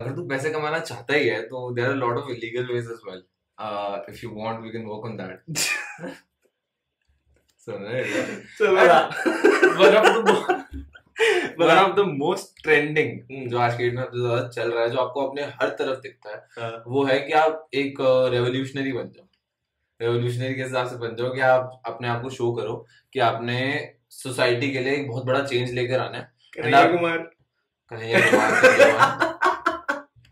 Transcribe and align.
अगर 0.00 0.14
तू 0.16 0.22
पैसे 0.28 0.50
कमाना 0.50 0.78
चाहता 0.80 1.14
ही 1.14 1.28
है 1.28 1.40
तो 1.42 1.70
there 1.74 1.88
are 1.88 1.94
lot 1.96 2.16
of 2.18 2.30
illegal 2.30 2.72
ways 2.72 2.90
as 2.90 3.00
well 3.08 3.22
if 4.08 4.24
you 4.24 4.30
want 4.34 4.60
we 4.60 4.70
can 4.70 4.86
work 4.86 5.04
on 5.04 5.16
that 5.16 5.44
right? 5.48 6.16
चलो 7.66 8.76
one 11.60 11.70
of 11.70 11.94
the 11.96 12.04
most 12.08 12.68
hmm. 12.68 13.48
जो 13.48 13.58
आज 13.58 13.76
के 13.76 13.84
डेट 13.84 13.94
में 13.94 14.04
ज़्यादा 14.04 14.46
चल 14.48 14.70
रहा 14.70 14.82
है 14.84 14.90
जो 14.90 14.98
आपको 14.98 15.26
अपने 15.26 15.42
हर 15.42 15.68
तरफ़ 15.68 15.98
दिखता 16.00 16.30
है 16.30 16.44
हाँ। 16.58 16.84
वो 16.86 17.04
है 17.04 17.18
कि 17.20 17.32
आप 17.32 17.68
एक 17.74 17.98
रेवोल्यूशनरी 18.32 18.92
बन 18.92 19.10
जाओ 19.16 19.26
रेवोल्यूशनरी 20.00 20.54
के 20.54 20.62
हिसाब 20.62 20.88
से 20.88 20.96
बन 20.96 21.16
जाओ 21.16 21.34
कि 21.34 21.40
आप 21.40 21.82
अपने 21.86 22.08
आप 22.08 22.22
को 22.22 22.30
शो 22.30 22.52
करो 22.52 22.86
कि 23.12 23.20
आपने 23.20 23.58
सोसाइटी 24.10 24.72
के 24.72 24.80
लिए 24.80 24.94
एक 24.94 25.08
बहुत 25.08 25.24
बड़ा 25.24 25.42
चेंज 25.42 25.72
लेकर 25.72 26.00
आना 26.00 26.18
है 26.18 26.32
Kanhaiya 26.56 26.84
Kumar 26.92 27.18
Kanhaiya 27.92 28.30
Kumar. 28.30 29.26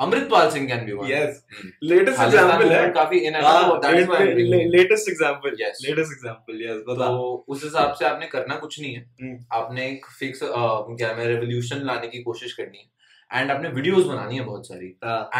Amritpal 0.01 0.51
Singh 0.51 0.66
can 0.69 0.84
be 0.87 0.93
one 0.93 1.11
yes 1.11 1.43
latest 1.83 2.20
example 2.23 2.73
है. 2.73 2.88
काफ़ी 2.91 3.19
in 3.19 3.33
that 3.33 4.38
is 4.38 4.52
latest 4.77 5.09
example 5.09 5.57
Yes. 5.62 5.80
Latest 5.87 6.12
example 6.12 6.62
yes 6.62 6.83
बता। 6.88 7.07
तो 7.07 7.45
उस 7.48 7.65
हिसाब 7.65 7.93
से 7.98 8.05
आपने 8.05 8.27
करना 8.27 8.57
कुछ 8.57 8.80
नहीं 8.80 8.95
है। 8.95 9.01
हम्म। 9.23 9.45
आपने 9.52 9.87
एक 9.88 10.07
फिक्स 10.19 10.41
क्या 10.45 11.15
मैं 11.16 11.27
रेवोल्यूशन 11.27 11.84
लाने 11.87 12.09
की 12.09 12.23
कोशिश 12.23 12.52
करनी 12.52 12.79
है। 12.79 13.41
एंड 13.41 13.51
आपने 13.51 13.69
वीडियोस 13.69 14.05
बनानी 14.05 14.37
है 14.37 14.45
बहुत 14.45 14.69
सारी। 14.69 14.87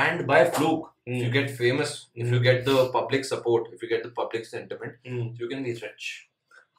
And 0.07 0.27
by 0.27 0.45
fluke 0.57 0.93
hmm, 1.09 1.31
get 1.33 1.53
famous 1.59 1.93
if 2.23 2.33
you 2.33 2.41
get 2.47 2.59
the 2.64 2.73
public 2.97 3.23
support 3.29 3.69
if 3.77 3.84
you 3.84 3.89
get 3.92 4.03
the 4.06 4.11
public 4.19 4.48
sentiment 4.48 4.98
hmm. 5.09 5.29
you 5.42 5.48
can 5.53 5.62
be 5.69 5.73
rich. 5.84 6.09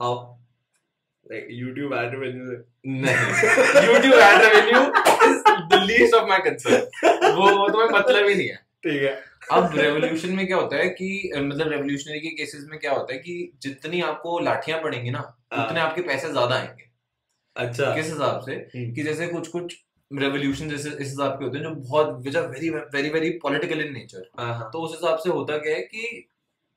How? 0.02 0.12
Like 1.26 1.48
YouTube 1.62 1.96
ad 2.02 2.14
revenue. 2.20 2.60
नहीं 3.06 3.88
YouTube 3.88 4.22
ad 4.28 4.46
revenue 4.46 5.09
is 5.30 5.42
the 5.72 5.80
least 5.84 6.18
of 6.20 6.28
my 6.32 6.40
concern 6.48 6.86
वो 7.38 7.50
वो 7.58 7.68
तुम्हें 7.70 7.90
मतलब 7.90 8.28
ही 8.28 8.36
नहीं 8.36 8.48
है। 8.48 8.56
ठीक 8.84 9.02
है। 9.02 9.14
अब 9.52 9.76
रेवोल्यूशन 9.76 10.32
में 10.36 10.46
क्या 10.48 10.58
होता 10.58 10.78
है 10.78 10.88
कि 10.90 11.32
मतलब 11.36 11.72
रेवोल्यूशनरी 11.72 12.20
के 12.20 12.30
केसेस 12.36 12.66
में 12.70 12.80
क्या 12.80 12.92
होता 12.92 13.14
है 13.14 13.20
कि 13.20 13.52
जितनी 13.62 14.02
आपको 14.02 14.40
लाठियाँ 14.40 14.80
पड़ेंगी 14.82 15.12
ना 15.12 15.20
हाँ। 15.54 15.66
उतने 15.66 15.80
आपके 15.80 16.02
पैसे 16.02 16.32
ज़्यादा 16.32 16.56
आएँगे। 16.56 16.90
अच्छा। 17.56 17.94
किस 17.96 18.06
हिसाब 18.06 18.42
से? 18.42 18.54
हम्म। 18.54 18.94
कि 18.94 19.04
जैसे 19.04 19.28
कुछ 19.28 19.48
कुछ 19.48 19.76
रेवोल्यूशन 20.12 20.70
जैसे 20.70 20.90
इस 20.90 20.98
हिसाब 21.00 21.32
के 21.32 21.46
होते 21.46 21.58
हैं 21.58 21.64
जो 21.64 21.72
बहुत 21.72 22.18
which 22.26 22.36
are 22.36 22.48
very 22.48 22.70
very 22.70 23.10
very 23.10 23.30
political 23.44 23.82
in 23.82 23.94
nature 23.94 24.30
तो 24.74 24.82
उस 24.82 24.92
हिसाब 24.92 25.18
से 25.18 25.30
होता 25.30 25.58
क्या 25.58 25.76
है 25.76 25.82
कि 25.82 26.28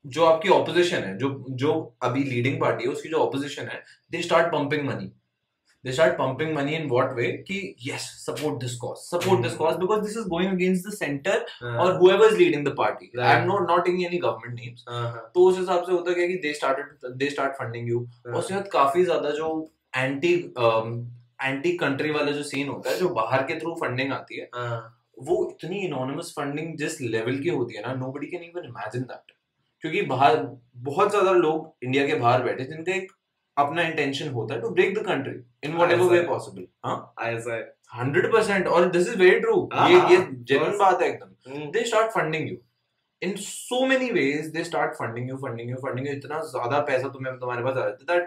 जो 0.04 0.24
आपकी 0.24 0.48
ऑपोजिशन 0.48 1.04
है 1.04 1.16
जो 1.18 1.28
जो 1.50 1.72
अभी 2.02 2.24
लीडिंग 2.24 2.60
पार्टी 2.60 2.84
है 2.84 2.90
उसकी 2.90 3.08
जो 3.08 3.16
ऑपोजिशन 3.16 3.68
है 3.68 3.82
they 4.10 4.22
start 4.22 4.46
pumping 4.46 4.86
money 4.86 5.12
they 5.84 5.92
start 5.92 6.12
pumping 6.14 6.54
money 6.56 6.74
in 6.74 6.88
what 6.88 7.12
way 7.12 7.30
कि 7.48 7.58
yes 7.86 8.02
support 8.18 8.60
this 8.60 8.76
cause 8.78 8.96
support 8.98 9.42
this 9.42 9.54
cause 9.54 9.76
because 9.76 10.00
this 10.00 10.16
is 10.16 10.28
going 10.28 10.52
against 10.52 10.86
the 10.88 10.92
centre 10.94 11.44
और 11.64 11.98
whoever 11.98 12.28
is 12.28 12.38
leading 12.38 12.64
the 12.66 12.74
party. 12.74 13.10
Right. 13.10 13.26
i 13.26 13.32
am 13.32 13.48
not 13.48 13.68
not 13.68 13.84
taking 13.86 14.04
any 14.06 14.20
government 14.20 14.60
names. 14.60 14.84
हाँ 14.88 15.30
तो 15.34 15.44
उस 15.44 15.58
हिसाब 15.58 15.84
से 15.84 15.92
होता 15.92 16.12
क्या 16.12 16.26
कि 16.26 16.34
they 16.42 16.52
started 16.54 17.12
they 17.16 17.30
start 17.30 17.52
funding 17.54 17.88
you 17.88 18.00
और 18.26 18.34
उसके 18.34 18.54
बाद 18.54 18.68
काफ़ी 18.72 19.04
ज़्यादा 19.04 19.30
जो 19.32 19.50
एंटी 19.96 20.34
एंटी 21.42 21.76
कंट्री 21.76 22.10
वाला 22.10 22.32
जो 22.32 22.42
सीन 22.44 22.68
होता 22.68 22.90
है 22.90 22.98
जो 22.98 23.08
बाहर 23.14 23.42
के 23.42 23.58
थ्रू 23.60 23.74
फंडिंग 23.76 24.12
आती 24.12 24.40
है 24.40 24.48
हाँ 24.54 24.80
वो 25.20 25.36
इतनी 25.50 25.78
इनोनिमस 25.80 26.32
फंडिंग 26.36 26.76
जिस 26.78 27.00
लेवल 27.02 27.38
की 27.38 27.48
होती 27.50 27.74
है 27.74 27.82
ना 27.86 27.94
nobody 27.96 28.26
can 28.26 28.42
even 28.42 28.64
imagine 28.66 29.02
that 29.04 29.32
क्योंकि 29.82 30.02
बाहर 30.06 30.36
बहुत 30.82 31.10
ज़्यादा 31.10 31.32
लोग 31.32 31.84
इंडिया 31.84 32.06
के 32.06 32.14
बाहर 32.16 32.42
बैठे 32.42 32.64
जिनका 32.64 32.94
एक 32.94 33.10
अपना 33.56 33.82
इंटेंशन 33.82 34.28
होता 34.32 34.54
है 34.54 34.60
to 34.60 34.68
break 34.70 34.98
the 34.98 35.06
country 35.06 35.68
in 35.68 35.76
whatever 35.92 36.12
way 36.12 36.22
possible 36.28 36.66
हाँ? 36.86 37.14
है 37.20 37.60
हंड्रेड 37.96 38.32
परसेंट 38.32 38.66
और 38.66 38.90
दिस 38.90 39.08
इज़ 39.08 39.18
वेरी 39.18 39.40
ट्रू 39.40 39.68
हाँ, 39.72 39.88
ये 39.88 39.94
ये 39.94 40.16
हाँ, 40.16 40.28
जेन्युइन 40.30 40.78
बात 40.78 41.02
है 41.02 41.08
एकदम। 41.08 41.28
they 41.72 41.82
start 41.86 42.12
funding 42.14 42.44
you. 42.48 42.58
In 43.22 43.32
so 43.38 43.78
many 43.86 44.10
ways 44.12 44.52
they 44.52 44.62
start 44.66 44.94
funding 44.98 45.26
you 45.30 45.38
funding 45.42 45.72
you 45.72 45.80
funding 45.82 46.06
you. 46.08 46.14
इतना 46.16 46.40
ज़्यादा 46.50 46.78
पैसा 46.90 47.08
तुम्हें 47.08 47.34
तुम्हारे 47.38 47.64
पास 47.64 47.76
आ 47.76 47.88
जाता 47.88 48.14
है 48.14 48.26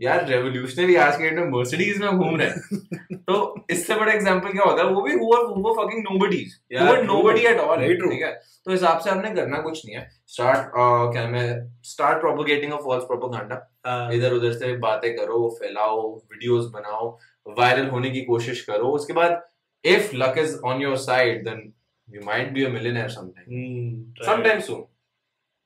यार 0.00 0.26
रेवोल्यूशनरी 0.28 0.94
आज 1.02 1.16
के 1.16 1.28
डेट 1.28 1.38
में 1.38 1.50
मर्सिडीज 1.50 2.00
में 2.00 2.10
घूम 2.10 2.36
रहे 2.36 2.48
हैं। 2.48 3.18
तो 3.28 3.36
इससे 3.70 3.94
बड़ा 3.94 4.12
एग्जांपल 4.12 4.52
क्या 4.52 4.64
होता 4.64 4.82
है? 4.82 4.88
वो 4.88 5.02
भी 5.02 5.12
who 5.12 5.28
Yeah, 6.70 6.88
were 6.88 6.96
true. 6.96 7.06
nobody 7.06 7.46
at 7.46 7.60
all 7.60 7.78
Very 7.78 7.96
true. 8.00 8.10
ठीक 8.10 8.22
है? 8.22 8.32
तो 8.64 8.70
हिसाब 8.70 8.98
से 9.00 9.10
आपने 9.10 9.30
करना 9.34 9.60
कुछ 9.62 9.84
नहीं 9.86 9.96
है। 9.96 10.08
स्टार्ट 10.34 10.70
क्या 11.12 11.26
मैं 11.28 11.46
start 11.84 12.20
propagating 12.20 12.72
a 12.72 12.76
false 12.84 13.04
propaganda 13.04 13.54
हाँ, 13.54 13.64
इधर 14.14 14.32
उधर 14.34 14.52
से 14.52 14.76
बातें 14.78 15.14
करो 15.16 15.48
फैलाओ 15.60 16.02
वीडियोस 16.32 16.70
बनाओ 16.74 17.08
वायरल 17.46 17.86
होने 17.88 18.10
की 18.10 18.20
कोशिश 18.24 18.64
करो 18.64 18.88
उसके 18.98 19.12
बाद 19.12 19.40
if 19.84 20.14
luck 20.16 20.38
is 20.38 20.56
on 20.66 20.82
your 20.82 20.96
side 21.06 21.44
then 21.44 21.72
you 22.08 22.20
might 22.24 22.52
be 22.52 22.64
a 22.64 22.68
millionaire 22.68 23.08
sometime. 23.08 24.12
Sometime 24.26 24.60
soon 24.60 24.84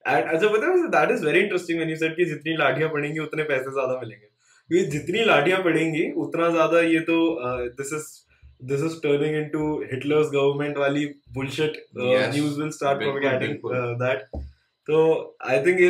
And- 0.05 0.29
अच्छा 0.29 0.49
पता 0.49 0.67
है 0.67 0.87
that 0.91 1.11
is 1.11 1.25
very 1.27 1.41
interesting 1.41 1.79
when 1.79 1.91
you 1.91 1.97
said 1.97 2.17
कि 2.17 2.25
जितनी 2.25 2.57
लाठियाँ 2.57 2.89
पड़ेंगी 2.91 3.19
उतने 3.21 3.43
पैसे 3.49 3.73
ज़्यादा 3.73 3.99
मिलेंगे 4.01 4.27
क्योंकि 4.27 4.91
जितनी 4.91 5.25
लाठियाँ 5.25 5.63
पड़ेंगी 5.65 6.05
उतना 6.23 6.49
ज़्यादा 6.51 6.81
ये 6.81 7.01
तो 7.11 7.17
this 7.81 7.93
is 7.95 8.07
this 8.71 8.85
is 8.85 8.97
turning 9.03 9.37
into 9.37 9.67
Hitler's 9.93 10.31
government 10.35 10.79
वाली 10.79 11.05
bullshit. 11.35 11.77
News 11.99 12.59
will 12.61 12.71
start 12.79 12.99
propagating. 12.99 13.55
That 14.03 14.23
तो 14.89 15.03
I 15.51 15.59
think 15.67 15.81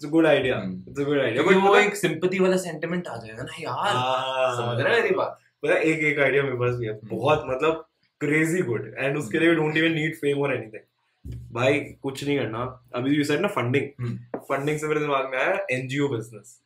it's 0.00 0.10
good 0.10 0.26
idea. 0.26 0.56
It's 0.88 1.00
good 1.00 1.18
idea 1.20 1.42
क्योंकि 1.42 1.66
वो 1.66 1.74
एक 1.76 1.96
सिंपैथी 1.96 2.38
वाला 2.38 2.56
सेंटिमेंट 2.56 3.08
आ 3.08 3.16
जाएगा 3.16 3.42
ना 3.42 3.56
यार। 3.60 3.96
हाँ। 3.96 4.56
समझ 4.56 4.80
रहे 4.80 4.94
हैं 4.94 5.02
मेरी 5.02 5.14
बात? 5.14 5.38
पता 5.62 5.74
एक 5.74 5.98
एक 6.10 6.18
आइडिया 6.18 6.42
मेरे 6.42 6.56
पास 6.56 6.74
भी 6.76 6.86
है। 6.86 6.92
हम्म। 6.92 7.08
बहुत 7.10 7.42
मतलब 7.46 7.84
क्रेजी 8.20 8.62
गुड 8.62 8.94
एंड 8.98 9.16
उसके 9.16 9.38
लिए 9.38 9.54
डोंट 9.54 9.76
इवन 9.76 9.92
नीड 9.92 10.16
फेम 10.16 10.40
और 10.42 10.54
एनीथिंग 10.54 11.34
भाई 11.52 11.78
कुछ 12.02 12.24
नहीं 12.24 12.38
करना। 12.38 12.64
अभी 12.94 13.16
यू 13.16 13.24
सेड 13.24 13.40
ना 13.40 13.48
फंडिंग। 13.48 14.08
फंडिंग 14.48 14.78
से 14.78 14.86
मेरे 14.86 15.00
दिमाग 15.00 15.30
में 15.30 15.38
आया 15.38 15.66
NGO 15.70 16.08
business 16.08 16.58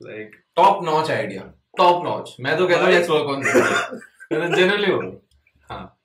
like 0.00 0.36
top 0.56 0.84
notch 0.84 1.10
idea 1.10 1.42
top 1.78 2.04
notch 2.04 2.36
मैं 2.40 2.56
तो 2.58 2.66
कहता 2.68 2.84
हूँ 2.84 2.92
लेट्स 2.92 3.10
वर्क 3.10 3.26
ऑन 3.26 3.42
तो 3.42 4.54
जनरली 4.56 4.92
हाँ। 5.70 5.99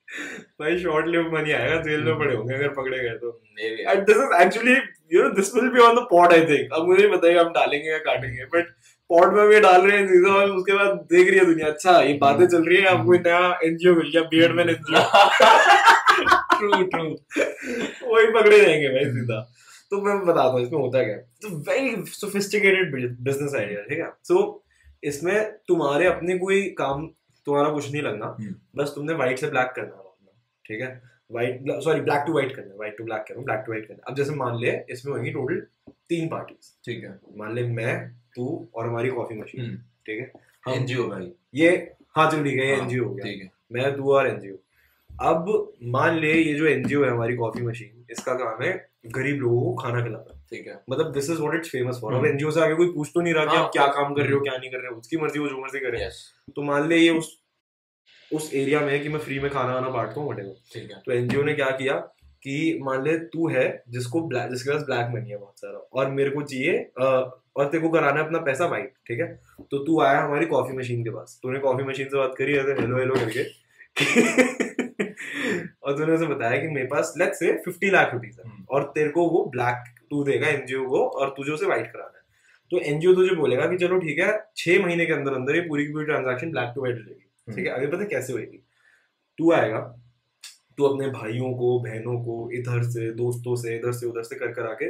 भाई 0.59 0.77
शॉर्ट 0.79 1.07
लिव 1.07 1.31
मनी 1.33 1.51
आएगा 1.51 1.81
जेल 1.81 2.01
में 2.01 2.11
हम्म। 2.11 2.19
पड़े 2.19 2.35
होंगे 2.35 2.53
अगर 2.53 2.69
पकड़े 2.73 2.99
गए 2.99 3.15
तो। 3.23 3.41
And 3.59 4.05
this 4.05 4.17
is 4.17 4.41
actually 4.41 4.75
you 5.13 5.23
know 5.23 5.29
this 5.29 5.53
will 5.55 5.69
be 5.69 5.79
on 5.79 5.95
the 5.95 6.05
pot 6.09 6.33
I 6.33 6.45
think 6.45 6.73
अब 6.73 6.87
मुझे 6.87 7.01
नहीं 7.03 7.17
पता 7.17 7.39
हम 7.39 7.53
डालेंगे 7.53 7.91
या 7.91 7.97
काटेंगे 8.05 8.45
बट 8.55 8.73
पॉट 9.09 9.33
में 9.33 9.47
भी 9.47 9.59
डाल 9.59 9.81
रहे 9.81 9.97
हैं 9.97 10.07
चीज़ें 10.07 10.31
और 10.31 10.49
उसके 10.49 10.73
बाद 10.73 10.93
देख 11.11 11.27
रही 11.29 11.39
है 11.39 11.45
दुनिया। 11.45 11.67
अच्छा 11.67 11.99
ये 12.01 12.13
बातें 12.21 12.45
चल 12.47 12.63
रही 12.63 12.77
है 12.77 12.85
आपको 12.87 13.11
हम्म। 13.11 13.21
नया 13.27 13.59
एनजीओ 13.63 13.95
मिल 13.95 14.09
गया 14.09 14.21
beard 14.21 14.55
man 14.55 14.69
NGO 14.69 15.01
true 16.55 16.83
true 16.83 17.03
वही 18.13 18.31
पकड़े 18.31 18.59
जाएँगे 18.61 18.89
भाई 18.89 19.05
सीधा। 19.05 19.39
तो 19.91 20.01
मैं 20.01 20.19
बताता 20.25 20.49
हूँ 20.49 20.61
इसमें 20.61 20.79
होता 20.79 21.03
क्या 21.03 21.15
है? 21.15 21.25
वेरी 21.69 22.03
सोफिस्टिकेटेड 22.05 22.95
बिज़नेस 23.21 23.55
आइडिया 23.55 23.81
ठीक 23.81 23.99
है? 23.99 24.09
सो 24.23 24.63
इसमें 25.03 25.51
तुम्हारे 25.67 26.07
अपने 26.07 26.37
कोई 26.37 26.61
काम 26.77 27.07
तुम्हारा 27.47 27.69
कुछ 27.69 27.91
नहीं 27.91 28.01
लगना। 28.01 28.35
हम्म। 28.39 28.55
बस 28.75 28.91
तुमने 28.95 29.13
व्हाइट 29.13 29.39
से 29.39 29.47
ब्लैक 29.47 29.73
करना। 29.75 30.01
ठीक 30.65 30.81
है? 30.81 30.89
White 31.31 31.71
sorry 31.83 32.01
black 32.01 32.23
to 32.25 32.33
white 32.33 32.55
करना 32.55 32.71
है 32.71 32.77
व्हाइट 32.77 32.97
टू 32.97 33.03
ब्लैक 33.03 33.21
कह 33.21 33.33
रहा 33.33 33.37
हूँ 33.37 33.45
ब्लैक 33.45 33.63
टू 33.65 33.71
व्हाइट 33.71 33.87
करना 33.87 34.03
अब 34.07 34.15
जैसे 34.15 34.35
मान 34.35 34.59
ले 34.59 34.71
इसमें 34.91 35.13
होंगी 35.13 35.31
टोटल 35.31 35.61
तीन 36.09 36.27
पार्टीज़ 36.29 36.71
ठीक 36.85 37.03
है। 37.03 37.17
मान 37.37 37.53
ले 37.55 37.63
मैं 37.69 37.93
तू 38.35 38.45
और 38.75 38.87
हमारी 38.87 39.09
कॉफ़ी 39.11 39.35
मशीन 39.37 39.61
हम्म। 39.61 39.75
ठीक 40.05 40.19
है? 40.19 40.31
एनजीओ 40.67 41.07
भाई। 41.09 41.31
ये 41.55 41.69
हाँ 42.15 42.29
चल 42.31 42.43
ठीक 42.43 42.59
है 42.59 42.67
ये 42.67 42.75
हाँ, 42.75 42.81
एनजीओ 42.83 43.05
हो 43.05 43.13
गया। 43.13 43.25
ठीक 43.25 43.41
है। 43.41 43.49
मैं 43.73 43.95
तू 43.95 44.11
और 44.13 44.27
एनजीओ 44.27 44.55
अब 45.09 45.73
मान 45.89 46.19
ले 46.19 46.33
ये 46.33 46.53
जो 46.53 46.65
एनजीओ 46.67 47.03
है 47.03 47.09
हमारी 47.11 47.35
कॉफ़ी 47.35 47.61
मशीन 47.63 48.05
इसका 48.11 48.33
काम 48.35 48.63
है 48.63 48.73
गरीब 49.15 49.39
लोगों 49.41 49.61
को 49.61 49.73
खाना 49.81 50.01
खिलाना। 50.03 50.33
ठीक 50.49 50.67
है। 50.67 50.79
मतलब 50.89 51.11
this 51.13 51.29
is 51.29 51.39
what 51.39 51.55
it's 51.55 51.69
famous 51.69 51.99
for 52.01 52.13
अब। 52.13 52.25
एनजीओ 52.25 52.51
से 52.51 52.61
आगे 52.61 52.75
कोई 52.75 52.91
पूछ 52.93 53.11
तो 53.13 53.21
नहीं 53.21 53.33
रहा 53.33 53.45
कि 53.45 53.55
हाँ, 53.55 53.63
आप 53.63 53.71
क्या 53.73 53.87
काम 53.87 54.13
कर 54.13 54.21
रहे 54.21 54.33
हो। 54.33 54.39
क्या 54.41 54.57
नहीं 54.57 54.71
कर 54.71 54.77
रहे 54.77 54.91
हो 54.91 54.97
उसकी 54.97 55.17
मर्ज़ी 55.17 55.39
वो 55.39 55.47
जो 55.47 55.61
मर्ज़ी 55.61 55.79
करे। 55.79 56.09
तो 56.55 56.61
मान 56.63 56.87
ले 56.89 56.97
ये 56.97 57.09
उस 57.17 57.37
उस 58.33 58.53
एरिया 58.53 58.79
में 58.79 58.91
है 58.91 58.99
कि 58.99 59.09
मैं 59.09 59.19
फ्री 59.19 59.39
में 59.39 59.51
खाना 59.51 59.73
वाना 59.73 59.89
बांटता 59.89 60.21
हूँ 60.21 60.33
वटेवर 60.33 60.53
ठीक 60.73 60.91
है। 60.91 61.01
तो 61.05 61.11
एनजीओ 61.11 61.43
ने 61.43 61.53
क्या 61.53 61.69
किया 61.69 61.93
कि 62.43 62.79
मान 62.83 63.03
ले 63.03 63.17
तू 63.17 63.49
है 63.49 63.83
जिसको 63.89 64.19
black- 64.19 64.49
जिसके 64.49 64.71
पास 64.71 64.81
ब्लैक 64.81 65.07
मनी 65.13 65.29
है 65.29 65.37
बहुत 65.37 65.59
सारा 65.59 65.77
और 65.93 66.11
मेरे 66.11 66.29
को 66.29 66.41
चाहिए 66.41 66.91
और 67.55 67.65
तेरे 67.65 67.79
को 67.79 67.89
कराना 67.89 68.19
है 68.19 68.25
अपना 68.25 68.39
पैसा 68.39 68.65
वाइट 68.65 68.93
ठीक 69.07 69.19
है? 69.19 69.39
तो 69.61 69.77
तू 69.85 70.01
आया 70.01 70.21
हमारी 70.21 70.45
कॉफ़ी 70.45 70.77
मशीन 70.77 71.03
के 71.03 71.09
पास। 71.09 71.39
तूने 71.43 71.59
कॉफ़ी 71.59 71.83
मशीन 71.83 72.07
से 72.07 72.17
बात 72.17 72.35
करी 72.37 72.53
ऐसे 72.53 72.71
हेलो 72.71 72.97
हेलो 72.97 73.15
करके। 73.15 73.43
और 75.83 75.97
तूने 75.97 76.13
उसे 76.13 76.25
बताया 76.25 76.61
कि 76.61 76.67
मेरे 76.67 76.87
पास 76.87 77.13
लेट्स 77.17 77.39
से 77.39 77.61
50 77.67 77.89
लाख 77.91 78.13
रुपीज़ 78.13 78.41
है 78.41 78.49
हम्म। 78.49 78.65
और 78.69 78.91
तेरे 78.95 79.09
को 79.09 79.29
वो 79.29 79.45
ब्लैक 79.45 79.83
तू 80.09 80.23
देगा 80.23 80.47
एनजीओ 80.47 80.87
को 80.87 81.07
और 81.07 81.29
तुझे 81.29 81.51
उसे 81.51 81.65
वाइट 81.65 81.87
कराना 81.87 82.17
है। 82.17 82.23
तो 82.71 82.79
एनजीओ 82.79 83.13
तुझे 83.13 83.35
बोलेगा 83.35 83.65
कि 83.65 83.77
चलो 83.77 83.99
ठीक 83.99 84.19
है 84.19 84.45
छह 84.57 84.85
महीने 84.85 85.05
के 85.05 85.13
अंदर 85.13 85.33
अंदर 85.33 85.55
ये 85.55 85.61
पूरी 85.61 85.85
की 85.85 85.93
पूरी 85.93 86.05
ट्रांजेक्शन 86.05 86.51
ब्लैक 86.51 86.71
टू 86.75 86.81
व्हाइट 86.81 86.97
हो 86.97 87.03
जाएगी। 87.03 87.21
ठीक 87.47 87.65
है? 87.65 87.71
अभी 87.71 87.87
पता 87.87 88.03
कैसे 88.07 88.33
होएगी? 88.33 88.57
तू 89.39 89.51
आएगा 89.51 89.79
तू 90.77 90.83
अपने 90.85 91.07
भाइयों 91.09 91.51
को 91.55 91.79
बहनों 91.81 92.17
को 92.21 92.49
इधर 92.53 92.83
से 92.83 93.11
दोस्तों 93.15 93.55
से 93.55 93.75
इधर 93.75 93.91
से 93.93 94.05
उधर 94.05 94.23
से 94.23 94.35
कर 94.35 94.51
कर 94.53 94.67
आके 94.67 94.85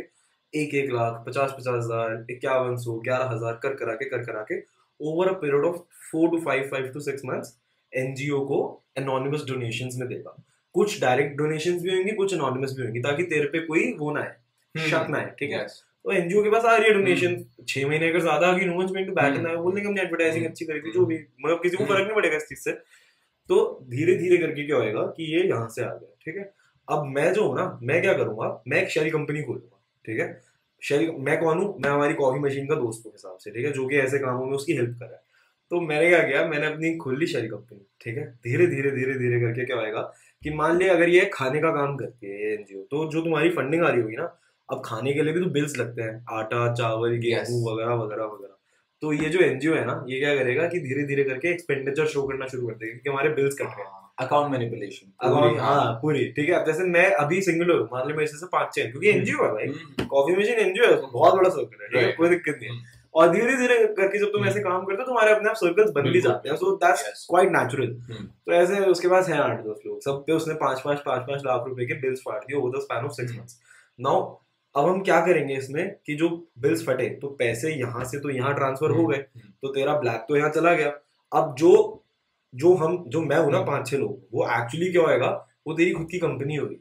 एक 0.53 0.73
एक 0.75 0.91
लाख 0.91 1.23
पचास 1.27 1.51
पचास 1.51 1.75
हज़ार 1.75 2.25
इक्यावन 2.31 2.75
सौ 2.77 2.93
ग्यारह 3.01 3.29
हज़ार 3.29 3.59
कर 3.63 3.73
कर 3.75 3.89
आके 3.91 4.05
कर 4.09 4.23
कर 4.25 4.37
आके 4.37 4.59
over 4.99 5.27
a 5.27 5.33
period 5.39 5.65
of 5.65 5.77
four 6.11 6.29
to 6.29 6.39
five 6.41 6.67
five 6.71 6.87
to 6.93 6.99
six 7.01 7.25
months 7.25 7.57
NGO 7.93 8.39
को 8.45 8.59
एनोनिमस 8.97 9.43
डोनेशन 9.47 9.89
में 9.99 10.07
देगा। 10.07 10.35
कुछ 10.75 10.99
डायरेक्ट 11.01 11.37
डोनेशन 11.37 11.79
भी 11.79 11.95
होंगी 11.95 12.11
कुछ 12.15 12.33
एनोनिमस 12.33 12.73
भी 12.77 12.83
होंगी 12.83 12.99
ताकि 13.01 13.23
तेरे 13.25 13.47
पे 13.47 13.59
कोई 13.65 13.91
वो 13.97 14.11
ना 14.11 14.21
है 14.21 14.89
शक 14.89 15.07
ना 15.09 15.17
है 15.17 15.35
ठीक 15.39 15.51
है. 15.51 15.65
तो 16.05 16.11
एनजीओ 16.11 16.43
के 16.43 16.49
पास 16.49 16.65
आ 16.65 16.75
रही 16.75 16.87
है 16.87 16.93
डोनेशन 16.93 17.35
छह 17.67 17.87
महीने 17.87 18.09
अगर 18.09 18.21
ज़्यादा 18.21 18.47
आ 18.47 18.57
गई 18.57 18.65
no 18.65 18.73
going 18.73 19.07
to 19.07 19.13
bat 19.13 19.35
and 19.35 19.47
बोल 19.47 19.73
देंगे 19.73 19.87
हमने 19.87 20.01
एडवर्टाइजिंग 20.01 20.45
अच्छी 20.45 20.65
करी 20.65 20.81
थी 20.81 20.91
जो 20.91 21.05
भी 21.05 21.15
मतलब 21.15 21.61
किसी 21.61 21.77
को 21.77 21.83
हम्म। 21.83 21.93
फ़र्क 21.93 22.05
नहीं 22.05 22.15
पड़ेगा 22.15 22.37
इस 22.37 22.43
चीज़ 22.43 22.59
से। 22.59 22.71
तो 23.49 23.57
धीरे 23.89 24.15
धीरे 24.15 24.37
करके 24.37 24.65
क्या 24.65 24.77
होएगा 24.77 25.01
कि 25.17 25.31
ये 25.33 25.43
यहाँ 25.47 25.67
से 25.69 25.83
आ 25.83 25.87
गया 25.87 26.13
ठीक 26.25 26.35
है? 26.35 26.51
अब 26.89 27.05
मैं 27.05 27.33
जो 27.33 27.47
हूँ 27.47 27.55
ना 27.57 27.65
मैं 27.83 28.01
क्या 28.01 28.13
करूँगा? 28.13 28.63
मैं 28.67 28.81
एक 28.81 28.89
शेल 28.89 29.09
कंपनी 29.11 29.41
खोलूँगा 29.41 29.81
ठीक 30.05 30.19
है? 30.19 30.27
शेल 30.81 31.09
मैं 31.19 31.39
कौन 31.39 31.57
हूँ? 31.57 31.75
मैं 31.79 31.89
हमारी 31.89 32.13
कॉफ़ी 32.13 32.39
मशीन 32.39 32.67
का 32.67 32.75
दोस्त 32.75 33.05
हूँ 33.05 33.13
हिसाब 33.13 33.37
से 33.37 33.51
ठीक 33.51 33.65
है? 33.65 33.71
जो 33.71 33.87
कि 33.87 33.97
ऐसे 33.97 34.19
कामों 34.19 34.45
में 34.45 34.55
उसकी 34.55 34.73
हेल्प 34.73 34.97
कर 34.99 35.05
रहा 35.05 35.15
है। 35.15 35.23
तो 35.71 35.81
मैंने 35.81 36.09
क्या 36.09 36.23
किया? 36.23 36.45
मैंने 36.47 36.67
अपनी 36.67 36.95
खोल 36.97 37.19
ली 37.19 37.27
शेल 37.27 37.49
कंपनी 37.49 37.85
ठीक 38.01 38.17
है? 38.17 38.31
धीरे 38.43 38.67
धीरे 38.67 38.91
धीरे 38.91 39.19
धीरे 39.19 39.41
करके 39.41 39.65
क्या 39.65 39.77
होएगा 39.77 40.01
कि 40.43 40.49
मान 40.53 40.77
लिया 40.77 40.93
अगर 40.93 41.09
ये 41.09 41.29
खाने 41.33 41.59
का 41.59 41.71
काम 41.71 41.97
करती 41.97 42.27
है 42.27 42.53
एनजीओ 42.53 42.81
तो 42.91 43.09
जो 43.11 43.21
तुम्हारी 43.21 43.49
फंडिंग 43.51 43.83
आ 43.83 43.89
रही 43.89 44.01
होगी 44.01 44.15
ना 44.15 44.33
अब 44.69 44.81
खाने 44.85 45.13
के 45.13 45.23
लिए 45.23 45.33
भी 45.33 45.39
तो 45.39 45.49
बिल्स 45.51 45.77
लगते 45.77 46.01
हैं। 46.01 46.23
आटा 46.31 46.73
चावल 46.73 47.17
गेहूँ 47.19 47.61
वगैरह 47.63 47.93
वगैरह 47.95 48.23
वगैरह। 48.25 48.53
तो 49.01 49.11
ये 49.13 49.29
जो 49.29 49.39
एनजीओ 49.39 49.73
है 49.75 49.85
ना 49.85 50.03
ये 50.07 50.19
क्या 50.19 50.35
करेगा 50.35 50.67
कि 50.67 50.79
धीरे 50.79 51.03
धीरे 51.07 51.23
करके 51.23 51.49
एक्सपेंडिचर 51.49 52.05
शो 52.07 52.23
करना 52.27 52.47
शुरू 52.47 52.67
कर 52.67 52.73
देगा 52.73 52.91
क्योंकि 52.91 53.09
हमारे 53.09 53.29
बिल्स 53.35 53.55
कट 53.55 53.65
रहे 53.67 53.85
हैं। 53.85 54.03
अकाउंट 54.19 54.51
मैनिपुलेशन 54.51 55.11
अकाउंट 55.21 55.59
हाँ। 55.59 55.93
पूरी 56.01 56.25
ठीक 56.35 56.49
है? 56.49 56.55
अब 56.55 56.65
जैसे 56.65 56.83
मैं 56.89 57.05
अभी 57.13 57.41
सिंगल 57.41 57.71
हूँ 57.71 57.87
मान 57.93 58.07
लो 58.09 58.15
मेरे 58.15 58.27
से 58.27 58.45
पाँच 58.51 58.75
छह 58.75 58.89
क्योंकि 58.91 59.09
एनजीओ 59.09 59.43
है 59.43 59.49
भाई। 59.53 60.05
कॉफ़ी 60.05 60.35
मशीन 60.35 60.59
एनजीओ 60.59 60.85
है 60.85 60.95
बहुत 61.03 61.35
बड़ा 61.35 61.49
सर्कल 61.49 61.83
है 61.83 61.89
ठीक 61.89 62.01
है? 62.01 62.11
कोई 62.13 62.29
दिक्कत 62.29 62.59
नहीं 62.61 62.77
है। 62.77 62.93
और 63.13 63.29
धीरे 63.31 63.55
धीरे 63.57 63.75
करके 63.87 64.19
जब 64.19 64.31
तुम 64.31 64.41
हम्म। 64.41 64.49
ऐसे 64.49 64.59
काम 64.59 64.85
करते 64.85 65.01
हो 65.01 65.07
तुम्हारे 65.07 65.31
अपने 65.31 65.49
आप 65.49 65.55
सर्कल्स 65.55 65.91
बन 65.91 66.09
भी 66.11 66.21
जाते 66.21 66.49
हैं। 66.49 66.55
So 66.55 66.75
that's 66.77 67.25
quite 67.29 67.51
natural 67.51 67.91
hmm. 68.09 68.25
तो 68.25 68.51
ऐसे 68.53 68.79
उसके 68.87 69.07
पास 69.07 69.29
है 69.29 69.37
आठ 69.39 69.59
दस 69.59 69.83
लोग। 69.85 70.01
सब 70.01 70.23
पे 70.27 70.33
उसने 70.33 70.53
पाँच 70.63 70.81
पाँच 70.81 71.03
पाँच 71.05 71.21
पाँच 71.27 71.45
लाख 71.45 71.67
रुपए 71.67 71.85
के 71.85 71.99
बिल्स 72.01 72.21
फाड़ 72.25 72.39
दिए 72.39 72.57
over 72.57 72.77
the 72.77 72.81
span 72.81 73.05
of 73.05 73.11
six 73.11 73.31
hmm. 73.31 73.39
Months 73.39 73.59
now 73.99 74.23
अब 74.75 74.87
हम 74.87 75.01
क्या 75.01 75.19
करेंगे 75.25 75.55
इसमें 75.55 75.83
कि 75.97 76.15
जो 76.15 76.29
बिल्स 76.59 76.85
फटे 76.85 77.09
तो 77.19 77.27
पैसे 77.39 77.73
यहाँ 77.73 78.03
से 78.05 78.19
तो 78.19 78.29
यहाँ 78.29 78.53
ट्रांसफ़र 78.55 78.91
हो 78.91 79.05
गए 79.07 79.17
हम्म। 79.17 79.51
तो 79.61 79.67
तेरा 79.69 79.93
ब्लैक 79.99 80.25
तो 80.27 80.37
यहाँ 80.37 80.49
चला 80.49 80.73
गया 80.73 80.91
अब 81.31 81.55
जो 81.59 81.71
जो 82.53 82.73
हम 82.75 83.03
जो 83.07 83.21
मैं 83.21 83.37
हूँ 83.37 83.51
ना 83.51 83.57
हम्म। 83.57 83.67
पाँच 83.67 83.89
छह 83.89 83.97
लोग 83.97 84.19
वो 84.33 84.47
एक्चुअली 84.51 84.91
क्या 84.91 85.01
होएगा 85.01 85.29
वो 85.67 85.73
तेरी 85.73 85.91
खुद 85.91 86.07
की 86.11 86.19
कंपनी 86.19 86.55
होगी 86.55 86.75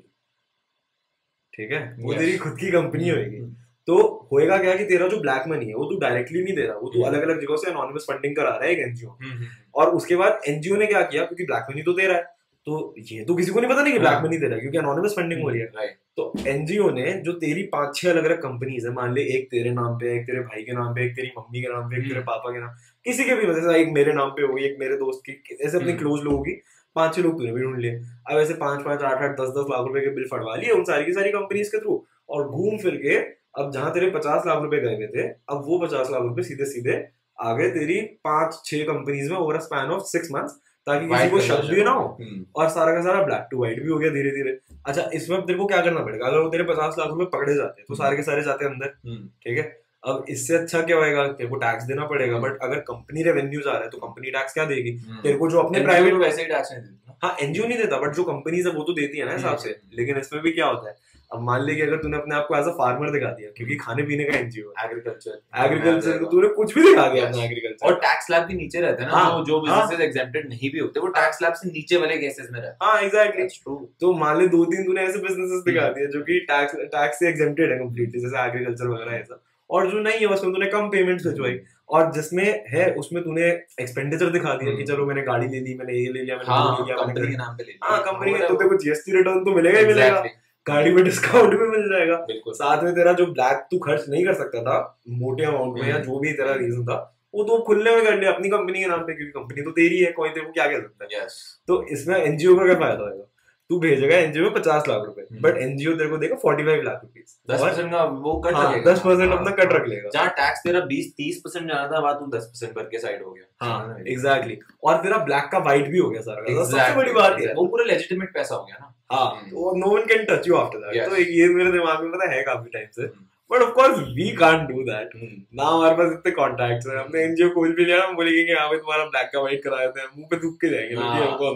ठीक 1.55 1.73
है 1.73 1.83
वो 2.01 2.15
तेरी 2.15 2.37
खुद 2.39 2.57
की 2.59 2.71
कंपनी 2.71 3.09
होगी 3.09 3.39
हम्म। 3.39 3.55
तो 3.89 3.97
होएगा 4.33 4.57
क्या 4.59 4.75
कि 4.77 4.85
तेरा 4.85 5.09
जो 5.09 5.21
ब्लैक 5.21 5.49
मनी 5.49 5.67
है 5.67 5.75
वो 5.75 5.85
तू 5.85 5.99
डायरेक्टली 6.01 6.43
नहीं 6.43 6.55
दे 6.57 6.63
रहा 6.63 6.77
वो 6.77 6.89
तू 6.89 6.99
हम्म। 6.99 7.09
अलग 7.09 7.23
अलग 7.23 7.41
जगहों 7.41 7.57
से 7.57 7.71
अनोनिमस 7.71 8.07
फंडिंग 8.09 8.37
करा 8.37 8.51
रहा 8.51 8.65
है 8.65 8.73
एक 8.73 8.79
एनजीओ 8.81 9.11
हम्म। 9.11 9.47
और 9.75 9.91
उसके 9.93 10.17
बाद 10.17 10.41
एनजीओ 10.49 10.77
ने 10.77 10.87
क्या 10.87 11.03
किया 11.05 11.25
क्योंकि 11.25 11.45
ब्लैक 11.45 11.67
मनी 11.71 11.83
तो 11.83 11.93
दे 11.93 12.07
रहा 12.07 12.17
है 12.17 12.34
तो 12.67 12.95
ये 13.01 13.25
तो 13.25 13.35
किसी 13.35 13.53
को 13.53 13.61
नहीं 13.61 13.71
पता 13.71 13.83
नहीं 13.83 13.93
कि 13.93 13.99
ब्लैक 13.99 14.13
हाँ। 14.13 14.23
मनी 14.23 14.37
दे 14.37 14.47
रहा 14.47 14.55
है 14.55 14.61
क्योंकि 14.61 14.79
अनोनिमस 14.79 15.15
फंडिंग 15.17 15.43
हो 15.43 15.49
रही 15.49 15.61
है 15.61 15.87
तो 16.17 16.33
एनजीओ 16.47 16.89
ने 16.91 17.13
जो 17.25 17.33
तेरी 17.39 17.63
पाँच 17.73 17.97
छह 17.97 18.11
अलग 18.11 18.25
अलग 18.25 18.41
कंपनीज़ 18.43 18.87
है 18.87 18.93
मान 18.93 19.13
ले 19.15 19.23
एक 19.35 19.49
तेरे 19.51 19.71
नाम 19.73 19.99
पे 19.99 20.15
एक 20.15 20.27
तेरे 20.27 20.41
भाई 20.43 20.63
के 20.63 20.73
नाम 20.73 20.95
पे 20.95 21.05
एक 21.07 21.15
तेरी 21.17 21.33
मम्मी 21.39 21.63
के 21.63 21.69
नाम 21.69 21.89
पे 21.91 21.97
एक 21.97 22.03
तेरे 22.03 22.15
हम्म। 22.15 22.27
पापा 22.27 22.53
के 22.53 22.61
नाम 22.61 22.71
किसी 23.07 23.25
के 23.25 23.35
भी 23.37 23.61
से 23.61 23.81
एक 23.81 23.93
मेरे 23.93 24.13
नाम 24.13 24.31
पे 24.31 24.43
होगी 24.43 24.65
एक 24.65 24.77
मेरे 24.81 24.97
दोस्त 24.97 25.23
की 25.27 25.57
ऐसे 25.57 25.77
अपने 25.77 25.91
हम्म। 25.91 25.99
क्लोज 25.99 26.23
लोगों 26.23 26.43
की 26.43 26.61
पाँच 26.97 27.15
छह 27.15 27.23
लोग 27.23 27.39
तूने 27.39 27.53
भी 27.53 27.63
ढूंढ 27.63 27.79
लिए 27.79 27.99
अब 28.27 28.39
ऐसे 28.39 28.55
पाँच 28.57 28.85
पाँच 28.85 29.03
आठ 29.05 29.23
आठ 29.23 29.39
दस 29.41 29.49
दस 29.53 29.67
लाख 29.71 29.87
रुपए 29.87 30.01
के 30.01 30.15
बिल 30.15 30.29
फटवा 30.29 30.55
लिए 30.57 30.71
उन 30.73 30.85
सारी 30.85 31.05
की 31.05 31.13
सारी 31.13 31.31
कंपनीज़ 31.33 31.71
के 31.71 31.81
थ्रू 31.81 32.05
और 32.29 32.49
घूम 32.51 32.79
फिर 32.79 32.97
के 32.99 33.17
अब 33.57 33.71
जहाँ 33.73 33.93
तेरे 33.95 34.11
पचास 34.11 34.47
लाख 34.47 34.63
रुपए 34.63 34.81
गए 34.81 34.95
हुए 34.97 35.07
थे 35.09 35.29
अब 35.49 35.65
वो 35.67 35.79
पचास 35.79 36.11
लाख 36.11 36.23
रुपए 36.23 36.43
सीधे 36.45 36.65
सीधे 36.67 37.03
आ 37.39 37.53
गए 37.55 37.71
तेरी 37.71 38.01
पाँच 38.25 38.61
छह 38.65 38.85
कंपनीज़ 38.87 39.31
में 39.31 39.37
over 39.39 39.59
span 39.61 39.91
of 39.91 40.03
six 40.09 40.31
months 40.33 40.61
ताकि 40.87 41.07
किसी 41.09 41.29
को 41.31 41.41
शक 41.41 41.69
भी 41.69 41.85
ना 41.85 41.91
हो 41.91 42.07
हम्म। 42.21 42.45
और 42.57 42.69
सारा 42.71 42.95
का 42.95 43.03
सारा 43.03 43.23
ब्लैक 43.23 43.47
टू 43.51 43.59
व्हाइट 43.59 43.83
भी 43.83 43.89
हो 43.89 43.99
गया 43.99 44.11
धीरे 44.11 44.31
धीरे 44.31 44.59
अच्छा 44.87 45.09
इसमें 45.15 45.41
तेरे 45.41 45.59
को 45.59 45.67
क्या 45.67 45.81
करना 45.83 46.01
पड़ेगा 46.01 46.27
अगर 46.27 46.39
वो 46.39 46.49
तेरे 46.49 46.65
पचास 46.65 46.99
लाख 46.99 47.09
रुपए 47.09 47.25
पकड़े 47.33 47.55
जाते 47.55 47.81
हैं 47.81 47.87
तो 47.89 47.95
सारे 47.95 48.17
के 48.17 48.23
सारे 48.23 48.43
जाते 48.43 48.65
हैं 48.65 48.73
अंदर 48.73 48.93
हम्म। 49.07 49.27
ठीक 49.45 49.59
है 49.59 49.65
अब 50.03 50.25
इससे 50.29 50.55
अच्छा 50.55 50.81
क्या 50.83 50.97
होएगा 50.97 51.27
तेरे 51.29 51.49
को 51.51 51.57
टैक्स 51.59 51.85
देना 51.85 52.07
पड़ेगा 52.07 52.39
बट 52.39 52.59
अगर 52.63 52.81
कंपनी 52.85 53.23
रेवेन्यूज 53.23 53.67
आ 53.67 53.73
रहा 53.73 53.83
है 53.83 53.89
तो 53.91 53.99
कंपनी 53.99 54.31
टैक्स 54.31 54.55
क्या 54.55 54.65
देगी 54.67 54.91
हम्म। 54.99 55.21
तेरे 55.21 55.37
को 55.39 55.49
जो 55.51 55.61
अपने 55.61 55.81
प्राइवेट 55.83 56.15
वैसे 56.17 56.43
ही 56.43 56.49
टैक्स 56.49 56.73
नहीं 56.73 56.83
देते। 56.83 57.17
हाँ 57.23 57.37
एनजीओ 57.41 57.67
नहीं 57.67 57.79
देता 57.79 57.99
बट 57.99 58.15
जो 58.15 58.25
कंपनीज़ 58.25 58.69
है 58.69 58.75
वो 58.75 58.83
तो 58.83 58.93
देती 58.93 59.19
है 59.19 59.27
ना 59.27 59.33
हिसाब 59.33 59.57
से 59.59 59.69
हम्म। 59.71 59.97
लेकिन 59.97 60.19
इसमें 60.19 60.43
भी 60.43 60.53
क्या 60.53 60.67
होता 60.67 60.89
है 60.89 60.97
अब 61.31 61.41
मान 61.43 61.63
ले 61.65 61.75
कि 61.75 61.83
अगर 61.83 61.97
तूने 61.97 62.17
अपने 62.17 62.35
आप 62.35 62.47
को 62.49 62.57
एज 62.57 62.67
अ 62.67 62.71
फार्मर 62.79 63.11
दिखा 63.11 63.31
दिया 63.31 63.51
क्योंकि 63.57 63.77
खाने 63.77 64.03
पीने 64.03 64.25
का 64.25 64.37
एनजीओ 64.39 64.73
एग्रीकल्चर 64.85 65.39
एग्रीकल्चर 65.65 66.19
को 66.19 66.27
तूने 66.31 66.49
कुछ 66.57 66.75
भी 66.75 66.83
दिखा 66.83 67.07
दिया। 67.09 67.27
अपना 67.27 67.45
एग्रीकल्चर 67.45 67.87
और 67.87 67.95
टैक्स 68.01 68.27
स्लैब 68.27 68.47
के 68.49 68.55
नीचे 68.55 68.81
रहते 68.81 69.03
हैं 69.03 69.11
ना 69.11 69.17
हाँ, 69.17 69.31
जो 69.31 69.45
जो 69.47 69.61
हाँ। 69.67 69.81
बिजनेसेस 69.81 70.07
एग्जेम्प्टेड 70.07 70.49
नहीं 70.49 70.71
भी 70.73 70.79
होते 70.79 71.01
वो 71.01 71.09
टैक्स 71.17 71.39
स्लैब 71.39 71.55
से 71.55 71.71
नीचे 71.71 71.97
वाले 71.97 72.19
केसेस 72.19 72.49
में 72.53 72.61
रहते 72.61 72.85
हाँ। 72.85 73.01
एग्जैक्टली 73.03 73.47
ट्रू 73.57 73.77
तो 74.01 74.13
मान 74.17 74.39
ले 74.39 74.47
दो 74.49 74.65
तीन 74.67 74.85
तूने 74.85 75.03
ऐसे 75.03 75.19
बिजनेसेस 75.21 75.63
दिखा 75.67 75.83
हम्म। 75.83 75.95
दिए 75.95 76.07
जो 76.09 76.23
कि 76.23 76.39
टैक्स 76.49 76.77
टैक्स 76.93 77.19
से 77.19 77.29
एग्जेम्प्टेड 77.29 77.73
है 77.73 77.79
कंप्लीटली 77.79 78.21
जैसे 78.21 78.45
एग्रीकल्चर 78.45 78.89
वगैरह 78.89 79.17
ऐसा 79.17 79.43
और 79.71 79.91
जो 79.91 80.01
नहीं 80.01 80.19
है 80.19 80.27
उसमें 80.29 80.53
तूने 80.55 80.67
कम 80.71 80.89
पेमेंट 80.91 81.23
भिजवाई 81.23 81.59
और 81.89 82.11
जिसमें 82.13 82.45
है 82.69 82.85
उसमें 82.97 83.23
तूने 83.25 83.47
एक्सपेंडिचर 83.81 84.31
दिखा 84.31 84.55
दिया 84.55 84.71
कि 84.71 84.77
हम्म। 84.77 84.85
चलो 84.87 85.07
मैंने 85.07 85.23
गाड़ी 85.23 85.49
ले 85.49 85.61
ली 85.61 85.75
मैंने 85.75 85.93
ये 85.95 86.13
ले 86.13 86.23
लिया 86.23 86.37
मैंने 86.37 86.51
हाँ 86.51 86.87
कंपनी 86.89 87.27
के 87.29 87.37
नाम 87.37 87.57
पे 87.57 87.63
ले 87.63 87.71
लिया। 87.71 87.89
हाँ 87.89 87.99
कंपनी 88.03 88.33
का 88.33 88.49
तो 88.49 88.55
तेरे 88.55 88.69
को 88.69 88.77
जीएसटी 88.85 89.13
रिटर्न 89.13 89.45
तो 89.45 89.55
मिलेगा 89.57 89.79
ही 89.79 89.87
मिलेगा. 89.87 90.23
गाड़ी 90.67 90.93
में 90.93 91.03
डिस्काउंट 91.05 91.55
भी 91.55 91.67
मिल 91.69 91.89
जाएगा। 91.89 92.17
बिल्कुल। 92.29 92.55
साथ 92.55 92.83
में 92.83 92.95
तेरा 92.95 93.13
जो 93.13 93.27
ब्लैक 93.29 93.67
तू 93.71 93.79
खर्च 93.79 94.09
नहीं 94.09 94.25
कर 94.25 94.35
सकता 94.35 94.63
था 94.63 94.79
मोटे 95.19 95.45
अमाउंट 95.45 95.79
में 95.81 95.89
या 95.89 95.95
हम्म। 95.95 96.05
जो 96.05 96.19
भी 96.19 96.33
तेरा 96.33 96.55
रीजन 96.55 96.85
था 96.85 96.97
वो 97.35 97.45
तो 97.45 97.59
खुले 97.67 97.95
में 97.97 98.05
कर 98.05 98.19
लिया 98.19 98.33
अपनी 98.33 98.49
कंपनी 98.49 98.81
के 98.81 98.87
नाम 98.87 99.01
पे 99.03 99.15
क्योंकि 99.15 99.33
कंपनी 99.33 99.63
तो 99.63 99.71
तेरी 99.77 99.99
है 100.01 100.11
कोई 100.13 100.29
तेरे 100.31 100.47
को 100.47 100.53
क्या 100.53 100.67
कह 100.67 100.81
सकता 100.81 101.05
है? 101.05 101.23
यस 101.23 101.39
तो 101.69 101.83
इसमें 101.93 102.17
एनजीओ 102.17 102.57
का 102.57 102.65
क्या 102.65 102.75
फ़ायदा 102.75 103.03
होगा? 103.03 103.25
तू 103.71 103.79
भेजेगा 103.81 104.17
एनजीओ 104.17 104.43
में 104.43 104.53
पचास 104.55 104.89
लाख 104.89 105.03
रुपए 105.07 105.23
हम्म। 105.23 105.41
बट 105.43 105.57
एनजीओ 105.59 105.93
तेरे 105.93 106.09
को 106.11 106.17
देगा 106.17 106.37
फोर्टी 106.43 106.65
फाइव 106.65 106.83
लाख 106.83 107.01
रुपीज़ 107.03 107.35
दस 107.53 107.61
परसेंट 107.61 107.91
का 107.93 108.05
वो 108.25 108.35
कट 108.41 108.55
हाँ 108.55 108.83
दस 108.83 109.01
परसेंट 109.05 109.31
हाँ, 109.31 109.39
अपना 109.39 109.51
कट 109.51 109.73
रख 109.73 109.89
लेगा। 109.89 110.11
जहाँ 110.15 110.29
टैक्स 110.33 110.61
तेरा 110.65 110.81
बीस 110.87 111.13
तीस 111.17 111.41
परसेंट 111.45 111.69
जाना 111.69 111.87
था 111.87 112.01
वहाँ 112.01 112.19
तू 112.21 112.27
दस 112.37 112.45
परसेंट 112.47 112.75
भर 112.77 112.89
के 112.91 112.99
साइड 112.99 113.23
हो 113.23 113.31
गया। 113.31 113.67
हाँ 113.67 113.99
एग्जैक्टली 114.09 114.59
और 114.85 115.03
तेरा 115.03 115.19
ब्लैक 115.25 115.49
का 115.53 115.59
व्हाइट 115.61 115.89
भी 115.89 115.99
हो 115.99 116.11
गया 116.11 116.21
सारा 116.23 116.65
सबसे 116.65 116.95
बड़ी 116.97 117.13
बात 117.13 117.41
है। 117.41 117.55
वो 117.55 117.67
पूरा 117.67 117.85
लेजिटिमेट 117.85 118.35
पैसा 118.35 118.55
हो 118.55 118.65
गया 118.65 118.77
ना। 118.81 118.94
हाँ। 119.11 119.29
तो 119.51 119.77
no 119.79 119.91
one 119.91 120.07
can 120.07 120.25
touch 120.25 120.49
you 120.49 120.57
after 120.57 120.79
that 120.81 121.09
तो 121.09 121.17
ये 121.17 121.49
मेरे 121.55 121.73
दिमाग 121.73 122.03
में 122.03 122.11
पता 122.13 122.31
है 122.33 122.43
काफ़ी 122.43 122.71
टाइम 122.71 122.87
से। 122.93 123.07
But 123.51 123.63
of 123.63 123.71
course 123.75 123.99
we 124.17 124.31
can't 124.37 124.69
do 124.69 124.83
that. 124.85 125.11
ना 125.57 125.65
हमारे 125.65 125.95
पास 125.97 126.13
इतने 126.13 126.33
कॉन्टैक्ट्स 126.33 126.87
हैं। 126.87 126.97
हमने 126.97 127.23
एनजीओ 127.23 127.49
खोल 127.55 127.75
भी 127.75 127.85
लिया 127.85 128.03
हम 128.05 128.15
बोलेंगे 128.17 128.45
कि 128.45 128.53
हाँ 128.53 128.69
भाई 128.69 128.79
तुम्हारा 128.79 129.05
ब्लैक 129.05 129.31
का 129.33 129.41
वाइट 129.41 129.63
करा 129.65 129.85
देते 129.87 130.01
हैं 130.01 130.09
मुँह 130.17 130.29
पे 130.31 130.37
दुख 130.37 130.55
के 130.61 130.69
जाएँगे 130.71 130.95
हाँ। 130.97 131.21
ये 131.21 131.27
कौन 131.39 131.55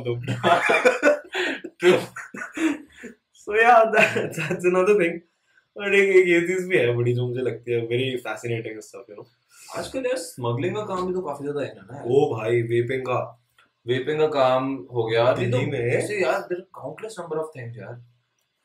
सो 3.37 3.61
या 3.62 3.82
दैट्स 3.84 4.38
अनदर 4.66 5.02
थिंग 5.02 5.18
और 5.76 5.94
एक 5.94 6.28
ये 6.28 6.40
चीज़ 6.46 6.66
भी 6.68 6.76
है 6.78 6.94
बड़ी 6.96 7.12
जो 7.14 7.26
मुझे 7.28 7.42
लगती 7.42 7.72
है 7.72 7.80
very 7.87 8.16
fascinating 8.18 8.80
stuff 8.80 9.11
you 9.11 9.16
know 9.16 9.26
आजकल 9.78 10.06
यार 10.06 10.16
स्मगलिंग 10.16 10.75
का 10.76 10.82
काम 10.84 11.06
भी 11.06 11.14
तो 11.14 11.20
काफ़ी 11.20 11.44
ज़्यादा 11.44 11.62
है 11.62 11.75
ना। 11.76 12.02
ओ 12.06 12.34
भाई 12.34 12.62
वेपिंग 12.70 13.02
का। 13.02 13.18
वेपिंग 13.88 14.18
का 14.18 14.26
काम 14.26 14.87
हो 14.92 15.07
गया 15.07 15.33
दिल्ली 15.33 15.66
में- 15.66 15.92
ऐसे 15.92 16.23
यार 16.23 16.40
there 16.40 16.61
countless 16.61 17.16
number 17.21 17.37
of 17.37 17.59
things 17.59 17.78
यार। 17.78 17.92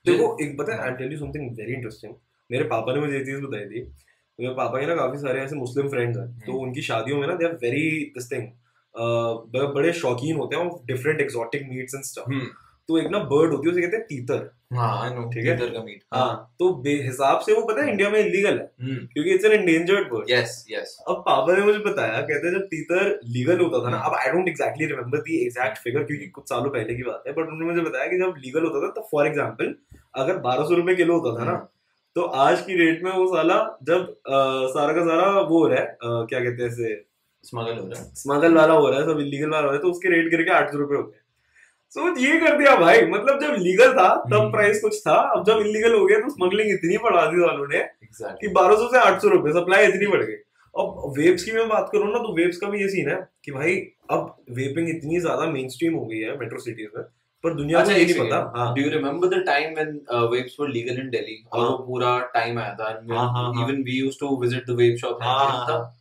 देखो 0.06 0.38
एक 0.42 0.58
पता 0.58 0.75
है 0.75 0.82
I 0.82 0.92
tell 0.92 1.12
you 1.12 1.18
something 1.18 1.51
very 1.51 1.74
interesting 1.74 2.13
मेरे 2.51 2.63
पापा 2.63 2.94
ने 2.94 3.00
मुझे 3.00 3.13
ये 3.13 3.25
चीज़ 3.25 3.42
बताई 3.42 3.65
थी। 3.65 3.82
मेरे 4.39 4.53
पापा 4.53 4.80
के 4.80 4.86
ना 4.86 4.96
काफ़ी 4.96 5.18
सारे 5.18 5.42
ऐसे 5.42 5.56
मुस्लिम 5.56 5.89
फ्रेंड्स 5.89 6.20
हैं। 6.20 6.39
तो 6.39 6.51
हम्म। 6.51 6.62
उनकी 6.62 6.82
शादियों 6.82 7.20
में 7.20 7.27
ना 7.27 7.36
they 7.36 7.46
are 7.46 7.53
very 7.53 8.06
this 8.06 8.32
thing 8.32 8.48
बड़े 9.75 9.94
शौकीन 9.94 10.36
होते 10.36 10.56
हैं 10.56 10.72
different 10.86 11.22
exotic 11.22 11.63
meats 11.70 11.96
and 11.96 12.03
stuff 12.03 12.32
तो 12.89 12.97
एक 12.97 13.07
ना 13.11 13.19
बर्ड 13.25 13.51
होती 13.51 13.67
है 13.67 13.71
उसे 13.71 13.81
कहते 13.81 13.97
हैं 13.97 14.05
तीतर। 14.05 14.49
हाँ 14.73 15.29
ठीक 15.31 15.45
है। 15.45 15.55
टीटर 15.55 15.73
का 15.73 15.83
मीट 15.83 15.99
हाँ 16.13 16.55
तो 16.59 16.73
बेहिसाब 16.83 17.39
से 17.39 17.53
वो 17.53 17.61
पता 17.65 17.83
है 17.83 17.91
इंडिया 17.91 18.09
में 18.09 18.19
इलीगल 18.19 18.57
है 18.59 18.71
हम्म। 18.81 19.05
क्योंकि 19.07 19.33
it's 19.33 19.45
an 19.45 19.51
endangered 19.53 20.07
bird 20.13 20.31
yes 20.31 20.55
yes 20.71 20.95
अब 21.07 21.21
पापा 21.27 21.55
ने 21.55 21.65
मुझे 21.65 21.79
बताया 21.81 22.21
कहते 22.21 22.47
हैं 22.47 22.53
जब 22.53 22.65
तीतर 22.67 23.19
लीगल 23.35 23.59
होता 23.59 23.83
था 23.85 23.89
ना 23.89 23.97
अब 23.99 24.15
I 24.15 24.31
don't 24.31 24.47
exactly 24.49 24.85
remember 24.87 25.21
the 25.27 25.37
exact 25.45 25.77
figure 25.83 26.03
क्योंकि 26.03 26.27
कुछ 26.29 26.49
सालों 26.49 26.71
पहले 26.71 26.95
की 26.95 27.03
बात 27.03 27.23
है 27.27 27.33
बट 27.33 27.47
उन्होंने 27.47 27.71
मुझे 27.71 27.89
बताया 27.89 28.07
कि 28.07 28.17
जब 28.17 28.41
लीगल 28.45 28.65
होता 28.67 28.87
था 28.87 28.91
तो 28.91 29.07
फॉर 29.11 29.27
एग्ज़ाम्पल 29.27 29.73
अगर 30.15 30.37
बारह 30.41 30.63
सौ 30.63 30.75
रुपए 30.75 30.95
किलो 30.95 31.19
होता 31.19 31.39
था 31.39 31.51
ना 31.51 31.57
तो 32.15 32.21
आज 32.41 32.61
की 32.61 32.75
रेट 32.77 33.03
में 33.03 33.11
वो 33.11 33.25
साला 33.27 33.63
जब 33.83 34.13
सारा 34.73 34.93
का 34.93 35.05
सारा 35.05 35.31
वो 35.39 35.59
हो 35.59 35.67
रहा 35.67 35.79
है 35.79 35.97
क्या 36.27 36.39
कहते 36.39 36.63
हैं 36.63 37.01
स्मगल 37.43 37.77
हो 37.77 37.87
रहा 37.87 37.99
है। 37.99 38.13
स्मगल 38.15 38.53
वाला 38.55 38.73
हो 38.73 38.89
रहा 38.89 38.99
है 38.99 39.05
सब 39.05 39.19
इलीगल 39.19 39.49
वाला 39.49 39.59
हो 39.59 39.65
रहा 39.65 39.75
है 39.75 39.81
तो 39.81 39.89
उसके 39.91 40.09
रेट 40.09 40.29
गिर 40.31 40.41
के 40.41 40.51
आठ 40.55 40.71
सौ 40.71 40.77
रुपए 40.77 40.95
हो 40.95 41.03
गए। 41.03 41.19
सो 41.95 42.07
ये 42.19 42.39
कर 42.39 42.57
दिया 42.57 42.75
भाई। 42.77 43.01
मतलब 43.07 43.41
जब 43.41 43.55
लीगल 43.59 43.91
था 43.93 44.07
तब 44.15 44.33
हम्म। 44.33 44.51
प्राइस 44.51 44.81
कुछ 44.81 45.00
था। 45.00 45.15
अब 45.35 45.43
जब 45.47 45.59
इलीगल 45.65 45.93
हो 45.93 46.05
गया 46.05 46.19
तो 46.19 46.29
स्मगलिंग 46.29 46.71
इतनी 46.71 46.97
बढ़ा 47.03 47.25
दी 47.25 47.41
वालों 47.41 47.67
ने 47.67 47.77
एग्जैक्टली 47.77 48.47
कि 48.47 48.53
1200 48.53 48.88
से 48.91 49.00
800 49.01 49.29
रुपए 49.31 49.51
सप्लाई 49.53 49.88
इतनी 49.88 50.07
बढ़ 50.07 50.23
गई। 50.23 50.39
अब 50.75 51.13
वेब्स 51.17 51.43
की 51.43 51.51
मैं 51.53 51.67
बात 51.69 51.89
करूँ 51.91 52.12
ना 52.12 52.19
तो 52.19 52.35
वेब्स 52.35 52.57
का 52.57 52.69
भी 52.69 52.81
ये 52.81 52.88
सीन 52.89 53.09
है 53.09 53.17
कि 53.45 53.51
भाई 53.51 53.75
अब 54.12 54.35
वेपिंग 54.51 54.89
इतनी 54.89 55.19
ज़्यादा 55.19 55.45
मेन 55.50 55.69
स्ट्रीम 55.69 55.93
हो 55.95 56.05
गई 56.05 56.19
है 56.19 56.38
मेट्रो 56.39 56.59
सिटीज़ 56.62 56.97
में 56.97 57.03
पर 57.43 57.53
दुनिया 57.53 57.77
को 57.77 57.83
अच्छा 57.83 57.95
ये 57.95 58.05
नहीं 58.05 58.15
पता। 58.19 58.38
हाँ। 58.55 58.73
Do 58.75 58.81
you 58.81 58.89
remember 58.89 59.27
the 59.29 59.41
time 59.45 59.73
when 59.75 59.89
vapes 60.31 60.55
were 60.59 60.69
legal 60.69 61.00
in 61.00 61.09
Delhi 61.09 61.38
और 61.51 61.59
हाँ। 61.59 61.69
वो 61.69 61.77
पूरा 61.85 62.17
टाइम 62.33 62.59
आया 62.59 62.73
था। 62.75 62.89
Even 63.63 63.81
we 63.85 64.00
used 64.00 64.19
to 64.19 64.35
visit 64.41 64.65
the 64.67 64.75
vape 64.77 64.97
shop. 65.01 65.23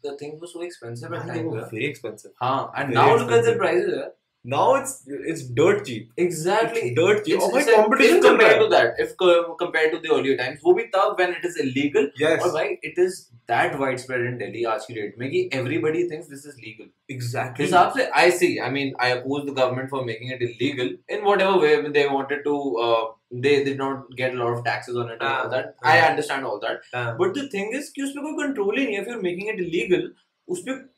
The 0.07 0.17
thing 0.23 0.33
was 0.33 0.49
so 0.49 0.63
expensive 0.65 1.15
at 1.15 1.27
time 1.29 1.49
very 1.53 1.89
expensive. 1.91 2.33
हाँ 2.43 2.73
and 2.79 2.95
now 2.95 3.17
look 3.17 3.33
at 3.33 3.45
the 3.45 3.57
prices 3.59 4.11
Now 4.45 4.75
it's 4.77 4.93
it's 5.33 5.43
dirt 5.59 5.83
cheap. 5.89 6.07
Exactly 6.21 6.81
It's 6.87 6.95
dirt 6.95 7.19
cheap. 7.27 7.35
It's, 7.37 7.51
भाई 7.53 7.61
it's 7.65 7.75
competition 7.75 8.23
compared 8.23 8.55
है. 8.55 8.61
to 8.63 8.69
that, 8.73 8.97
if 9.05 9.13
compared 9.61 9.93
to 9.93 10.01
the 10.07 10.11
earlier 10.17 10.37
times, 10.41 10.59
वो 10.65 10.73
भी 10.79 10.85
तब 10.95 11.21
when 11.21 11.35
it 11.37 11.45
is 11.51 11.59
illegal 11.65 12.09
Yes. 12.23 12.43
और 12.47 12.51
भाई 12.57 12.75
it 12.91 12.99
is 13.05 13.19
that 13.53 13.77
widespread 13.83 14.25
in 14.31 14.39
Delhi 14.41 14.65
आज 14.73 14.85
की 14.87 14.95
date 14.95 15.19
में 15.19 15.29
कि 15.31 15.43
everybody 15.61 16.03
thinks 16.15 16.33
this 16.35 16.45
is 16.53 16.57
legal. 16.65 16.89
Exactly. 17.17 17.65
हिसाब 17.67 17.93
से 17.99 18.09
I 18.23 18.29
see. 18.41 18.51
I 18.69 18.71
mean, 18.79 18.93
I 19.09 19.13
oppose 19.19 19.47
the 19.51 19.55
government 19.61 19.91
for 19.95 20.05
making 20.11 20.35
it 20.39 20.43
illegal 20.49 20.91
in 21.19 21.25
whatever 21.31 21.59
way 21.67 21.75
they 21.99 22.07
wanted 22.17 22.43
to. 22.49 22.57
Uh, 22.87 23.03
they 23.47 23.55
did 23.71 23.79
not 23.85 24.11
get 24.23 24.35
a 24.35 24.39
lot 24.43 24.57
of 24.59 24.65
taxes 24.65 24.97
on 25.03 25.13
it 25.13 25.21
and 25.21 25.29
Ah, 25.29 25.37
all 25.45 25.53
that. 25.57 25.71
ah. 25.85 25.93
I 25.93 26.01
understand 26.11 26.51
all 26.51 26.59
that. 26.67 26.91
हाँ. 26.97 27.07
But 27.23 27.39
the 27.41 27.47
thing 27.55 27.71
is 27.83 27.93
कि 27.99 28.03
उसपे 28.09 28.27
कोई 28.29 28.37
control 28.43 28.79
ही 28.79 28.87
नहीं 28.87 28.97
है. 28.97 29.05
If 29.05 29.13
you're 29.13 29.23
making 29.29 29.53
it 29.55 29.63
illegal, 29.69 30.09
उसपे 30.57 30.77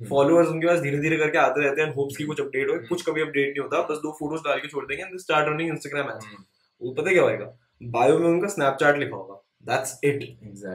followers 0.00 0.48
उनके 0.48 0.66
पास 0.66 0.78
धीरे 0.80 0.98
धीरे 0.98 1.16
करके 1.16 1.38
आते 1.38 1.62
रहते 1.62 1.82
हैं 1.82 1.94
होप्स 1.94 2.16
की 2.16 2.24
कुछ 2.24 2.40
अपडेट 2.40 2.70
हो 2.70 2.76
कुछ 2.88 3.02
कभी 3.08 3.20
अपडेट 3.22 3.48
नहीं 3.48 3.62
होता। 3.62 3.82
बस 3.90 3.98
दो 3.98 4.12
फ़ोटोज़ 4.18 4.42
डाल 4.42 4.58
के 4.58 4.68
छोड़ 4.68 4.84
देंगे 4.86 5.02
and 5.02 5.18
start 5.20 5.48
running 5.48 5.70
Instagram 5.70 6.10
ads. 6.10 6.26
वो 6.82 6.92
पता 6.92 7.12
क्या 7.12 7.22
होएगा? 7.22 7.52
बायो 7.82 8.18
में 8.18 8.28
उनका 8.28 8.48
स्नैपचैट 8.48 8.98
लिखा 8.98 9.16
होगा। 9.16 9.34
That's 9.64 9.98
it. 10.04 10.24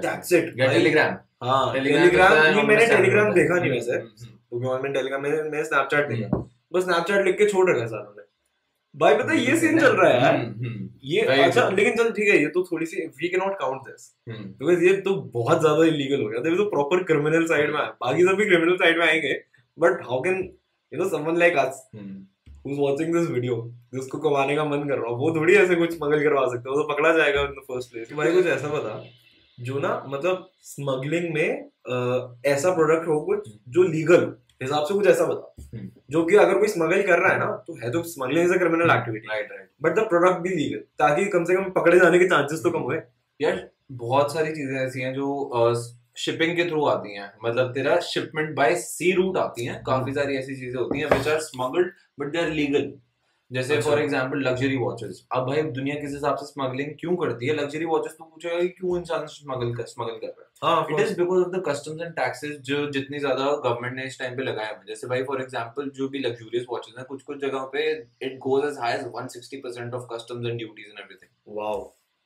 That's 0.02 0.34
it 0.34 0.54
Telegram. 0.58 1.18
हाँ 1.44 1.74
टेलीग्राम 1.74 2.34
ये 2.58 2.64
मैंने 2.64 2.86
टेलीग्राम 2.88 3.34
देखा 3.34 3.56
नहीं 3.56 3.72
वैसे। 3.72 3.98
तो 3.98 4.60
मैं 4.84 4.92
टेलीग्राम 4.94 5.22
में 5.22 5.30
मैंने 5.32 5.64
स्नैपचैट 5.64 6.08
देखा। 6.08 6.36
हम्म. 6.36 6.48
बस 6.74 6.84
स्नैपचैट 6.84 7.26
लिख 7.26 7.38
के 7.38 7.46
छोड़ 7.46 7.70
रखा 7.70 7.82
है 7.82 7.88
सारों 7.88 8.14
ने 8.18 8.24
भाई 8.96 9.16
पता 9.16 9.34
ये 9.34 9.56
सीन 9.60 9.80
चल 9.80 9.96
रहा 9.96 10.10
है 10.10 10.22
यार। 10.22 10.36
हम्म, 10.36 10.66
हम्म, 10.66 10.90
ये 11.04 11.22
अच्छा 11.22 11.68
लेकिन 11.70 11.96
चल 11.96 12.12
ठीक 12.12 12.28
है 12.30 12.38
ये 12.42 12.48
तो 12.50 12.64
थोड़ी 12.64 12.86
सी 12.86 13.06
we 13.18 13.30
cannot 13.40 13.58
count 13.60 13.82
this 13.88 14.12
hmm. 14.30 14.44
Because 14.60 14.84
ये 14.84 14.94
तो 15.02 15.16
बहुत 15.34 15.60
ज़्यादा 15.62 15.86
इलीगल 15.86 16.22
हो 16.24 16.30
गया। 16.30 16.42
देयर 16.42 16.58
तो 16.58 16.70
प्रॉपर 16.70 17.04
क्रिमिनल 17.04 17.46
साइड 17.48 17.74
में 17.74 17.82
बाकी 18.02 18.24
सब 18.24 18.38
भी 18.38 18.46
क्रिमिनल 18.46 18.76
साइड 18.78 18.98
में 19.00 19.06
आएँगे। 19.08 19.34
But 19.78 20.02
how 20.10 20.22
can 20.22 20.40
you 20.92 21.00
know 21.00 21.10
someone 21.10 21.38
like 21.40 21.58
us 21.58 21.90
hmm. 21.96 22.26
who's 22.66 22.80
watching 22.82 23.12
this 23.14 23.28
video 23.32 23.56
जिसको 23.94 24.18
कमाने 24.20 24.56
का 24.56 24.64
मन 24.66 24.88
कर 24.90 24.98
रहा 24.98 25.10
हो 25.10 25.16
वो 25.18 25.36
थोड़ी 25.36 25.56
ऐसे 25.56 25.76
कुछ 25.76 25.94
स्मगल 25.94 26.24
करवा 26.24 26.46
सकते 26.48 26.70
हो। 26.70 26.76
वो 26.76 26.82
तो 26.82 26.88
पकड़ा 26.94 27.12
जाएगा 27.18 27.42
इन 27.42 27.52
द 27.52 27.64
फ़र्स्ट 27.68 27.92
प्लेस 27.92 28.14
भाई 28.18 28.32
कुछ 28.34 28.46
ऐसा 28.54 28.70
पता 28.70 29.04
जो 29.58 29.80
ना 29.80 29.92
मतलब 30.08 30.50
स्मगलिंग 30.64 31.34
में 31.34 32.42
ऐसा 32.54 32.74
प्रोडक्ट 32.76 33.08
हो 33.08 33.20
कुछ 33.26 33.52
जो 33.70 33.84
लीगल 33.90 34.26
हिसाब 34.62 34.84
से 34.86 34.94
कुछ 34.94 35.08
ऐसा 35.08 35.26
बता। 35.26 35.78
हम्म. 35.78 35.90
जो 36.12 36.24
कि 36.26 36.36
अगर 36.36 36.58
कोई 36.60 36.68
स्मगल 36.68 37.02
कर 37.04 37.20
रहा 37.20 37.32
है 37.34 37.40
ना 37.40 37.46
तो 37.68 37.74
है 37.84 37.92
तो 37.92 38.02
smuggling 38.04 38.46
is 38.46 38.54
a 38.54 38.58
criminal 38.58 38.92
activity 38.92 39.28
Right, 39.28 39.50
right. 39.52 39.68
But 39.84 39.96
the 39.96 40.08
product 40.10 40.40
भी 40.42 40.50
लीगल 40.50 40.84
ताकि 41.00 41.26
कम 41.30 41.44
से 41.44 41.56
कम 41.56 41.70
पकड़े 41.72 42.00
जाने 42.00 42.20
के 42.20 42.28
चांसेस 42.28 42.64
तो 42.64 42.72
कम 42.72 42.80
हुए। 42.82 43.00
यार 43.40 43.68
बहुत 44.04 44.34
सारी 44.34 44.52
चीज़ें 44.52 44.78
ऐसी 44.80 45.02
हैं 45.02 45.14
जो 45.14 45.74
शिपिंग 46.18 46.56
के 46.58 46.64
थ्रू 46.70 46.86
आती 46.88 47.16
हैं। 47.16 47.32
मतलब 47.46 47.74
तेरा 47.74 48.00
शिपमेंट 48.04 48.56
बाय 48.56 48.76
सी 48.78 49.12
रूट 49.12 49.38
आती 49.38 49.66
हैं। 49.66 49.82
काफ़ी 49.84 50.14
सारी 50.14 50.38
ऐसी 50.38 50.56
चीज़ें 50.56 50.80
होती 50.80 51.00
हैं 51.00 51.10
which 51.10 51.28
are 51.28 51.40
smuggled 51.42 51.92
but 52.20 52.32
they 52.32 52.42
are 52.42 52.50
legal 52.52 52.92
जैसे। 53.52 53.82
फॉर 53.82 54.00
एग्जांपल 54.02 54.40
लग्जरी 54.40 54.78
वॉचेस 54.78 55.26
अब 55.32 55.48
भाई 55.48 55.62
दुनिया 55.74 55.96
किस 55.96 56.12
हिसाब 56.12 56.36
से 56.36 56.46
स्मगलिंग 56.46 56.94
क्यों 57.00 57.16
करती 57.16 57.48
है? 57.48 57.56
लग्जरी 57.56 57.86
वॉचेस 57.86 58.16
तो 58.20 58.24
पूछेगा 58.24 58.62
कि 58.62 58.68
क्यों 58.70 58.98
इंसान 58.98 59.26
स्मगल 59.30 59.76
कर 59.76 59.86
स्मगल 59.88 60.18
कर 60.18 60.28
रहा 60.28 60.42
हाँ? 60.42 60.45
It 60.62 61.00
is 61.00 61.18
because 61.18 61.44
of 61.44 61.50
the 61.52 61.64
customs 61.68 62.02
and 62.02 62.14
taxes 62.16 62.58
जो 62.68 62.86
जितनी 62.92 63.20
ज़्यादा 63.20 63.46
गवर्नमेंट 63.64 63.96
ने 63.96 64.04
इस 64.04 64.20
टाइम 64.20 64.36
पे 64.38 64.44
लगाए 64.44 64.66
हैं। 64.66 64.86
जैसे 64.88 65.08
भाई 65.08 65.24
फॉर 65.24 65.42
एग्जांपल 65.42 65.90
जो 65.96 66.08
भी 66.10 66.20
लग्जूरियस 66.20 66.66
वॉचेस 66.70 66.96
हैं 66.98 67.06
कुछ 67.06 67.24
कुछ 67.24 67.38
जगहों 67.42 67.66
पे 67.74 67.92
it 68.22 68.38
goes 68.40 68.66
as 68.66 68.78
high 68.80 68.94
as 68.94 69.04
160% 69.16 69.94
of 69.94 70.08
customs 70.14 70.48
and 70.48 70.58
duties 70.58 70.88
and 70.88 71.00
everything 71.00 71.58
wow 71.58 71.84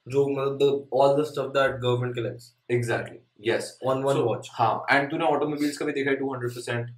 जो 0.07 0.27
मतलब 0.29 0.89
all 0.93 1.21
the 1.21 1.25
stuff 1.25 1.51
that 1.57 1.75
government 1.81 2.15
collects 2.15 2.53
exactly 2.71 3.51
yes 3.51 3.77
on 3.85 4.03
one 4.03 4.17
watch 4.27 4.49
हाँ 4.53 4.73
एंड 4.91 5.09
तूने 5.11 5.25
ऑटोमोबाइल्स 5.25 5.77
का 5.77 5.85
भी 5.85 5.91
देखा 5.93 6.11
है 6.11 6.17
200% 6.17 6.97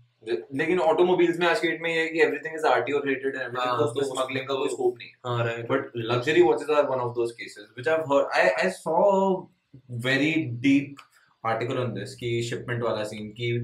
लेकिन 0.56 0.80
ऑटोमोबाइल्स 0.80 1.40
में 1.40 1.46
आज 1.48 1.60
के 1.60 1.68
डेट 1.68 1.82
में 1.82 1.90
ये 1.90 2.02
है 2.02 2.08
कि 2.08 2.20
everything 2.22 2.56
is 2.56 2.66
RTO 2.68 3.00
related 3.06 3.36
and 3.36 3.42
everything 3.42 3.78
तो 3.78 3.86
तो 3.86 4.02
उसमें 4.02 4.04
स्मगलिंग 4.04 4.48
का 4.48 4.56
कोई 4.56 4.70
स्कोप 4.70 4.98
नहीं 4.98 5.10
हाँ। 5.26 5.46
Right 5.46 5.68
but 5.70 5.96
luxury 6.12 6.44
watches 6.48 6.74
are 6.76 6.84
one 6.90 7.06
of 7.06 7.16
those 7.16 7.32
cases 7.40 7.72
which 7.78 7.90
I've 7.94 8.06
heard. 8.12 8.36
I 8.42 8.44
I 8.66 8.68
saw 8.76 9.00
a 9.14 10.04
very 10.10 10.34
deep 10.66 11.02
article 11.44 11.78
on 11.78 11.94
this 11.94 12.16
की 12.16 12.42
शिपमेंट 12.50 12.84
वाला 12.84 13.04
सीन 13.04 13.30
की 13.40 13.58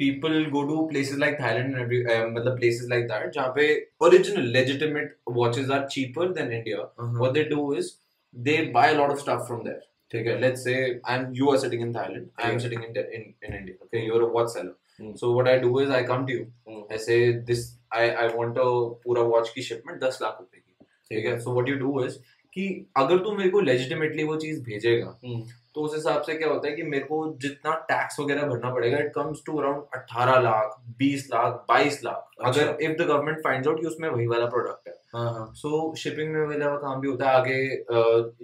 people 0.00 0.44
go 0.50 0.62
to 0.62 0.86
places 0.86 1.18
like 1.18 1.36
Thailand 1.40 1.76
मतलब 1.76 2.56
प्लेसेज 2.56 2.88
लाइक 2.90 3.04
दैट 3.04 3.32
जहाँ 3.34 3.52
पे 3.56 3.64
original 4.06 4.46
legitimate 4.52 5.16
watches 5.38 5.70
are 5.70 5.86
cheaper 5.90 6.32
than 6.32 6.52
India 6.52 6.78
what 7.18 7.32
they 7.32 7.42
do 7.44 7.72
is 7.74 7.90
they 8.34 8.56
buy 8.74 8.94
lot 8.94 9.10
of 9.10 9.20
stuff 9.20 9.46
from 9.46 9.62
there 9.64 9.80
ठीक 10.12 10.26
है 10.26 10.38
let's 10.40 10.64
say 10.64 10.74
I 10.74 11.18
am 11.18 11.32
you 11.34 11.50
are 11.50 11.58
sitting 11.58 11.82
in 11.82 11.94
Thailand 11.94 12.28
I 12.40 12.52
am 12.52 12.58
sitting 12.58 12.84
in 12.84 13.02
in 13.14 13.54
India 13.54 13.84
okay 13.84 14.06
you 14.06 14.14
are 14.14 14.22
a 14.22 14.32
watch 14.32 14.48
seller 14.50 15.14
so 15.16 15.32
what 15.38 15.48
I 15.48 15.58
do 15.58 15.80
is 15.80 15.90
I 15.92 16.04
come 16.04 16.26
to 16.26 16.32
you 16.32 16.86
ऐसे 16.92 17.32
this 17.50 17.68
I 17.94 18.08
I 18.10 18.28
want 18.28 18.58
a 18.58 18.70
पूरा 19.04 19.22
watch 19.34 19.52
की 19.54 19.62
shipment 19.62 20.00
दस 20.02 20.18
लाख 20.22 20.36
रुपए 20.40 20.58
की. 20.58 20.84
ठीक 21.10 21.26
है 21.26 21.38
so 21.40 21.60
what 21.60 21.68
you 21.68 21.76
do 21.76 22.04
is 22.04 22.18
कि 22.56 22.68
अगर 22.96 23.18
तू 23.18 23.32
मेरे 23.36 23.50
को 23.50 23.60
लेजिटिमेटली 23.60 24.24
वो 24.24 24.36
चीज़ 24.36 24.62
भेजेगा. 24.64 25.18
Hmm. 25.24 25.48
तो 25.74 25.80
उस 25.80 25.94
हिसाब 25.94 26.22
से 26.22 26.34
क्या 26.34 26.48
होता 26.48 26.68
है 26.68 26.74
कि 26.74 26.82
मेरे 26.82 27.04
को 27.04 27.16
जितना 27.42 27.74
टैक्स 27.88 28.20
वगैरह 28.20 28.42
भरना 28.42 28.70
पड़ेगा 28.74 28.98
it 28.98 29.12
comes 29.14 29.42
to 29.46 29.56
around 29.58 29.82
18 29.96 30.40
lakh 30.42 30.76
20 31.02 31.26
lakh 31.32 31.64
22 31.70 32.04
lakh. 32.04 32.30
अच्छा। 32.44 32.62
अगर 32.62 32.82
if 32.84 32.92
the 32.92 33.06
government 33.06 33.38
finds 33.44 33.68
out 33.68 33.80
कि 33.80 33.86
उसमें 33.86 34.08
वही 34.08 34.26
वाला 34.26 34.46
प्रोडक्ट 34.46 34.88
है। 34.88 34.94
हाँ 35.14 35.30
हाँ। 35.34 35.52
सो 35.56 35.94
शिपिंग 35.98 36.32
में 36.32 36.46
वाला 36.46 36.74
काम 36.76 37.00
भी 37.00 37.08
होता 37.08 37.28
है 37.28 37.36
आगे 37.36 37.58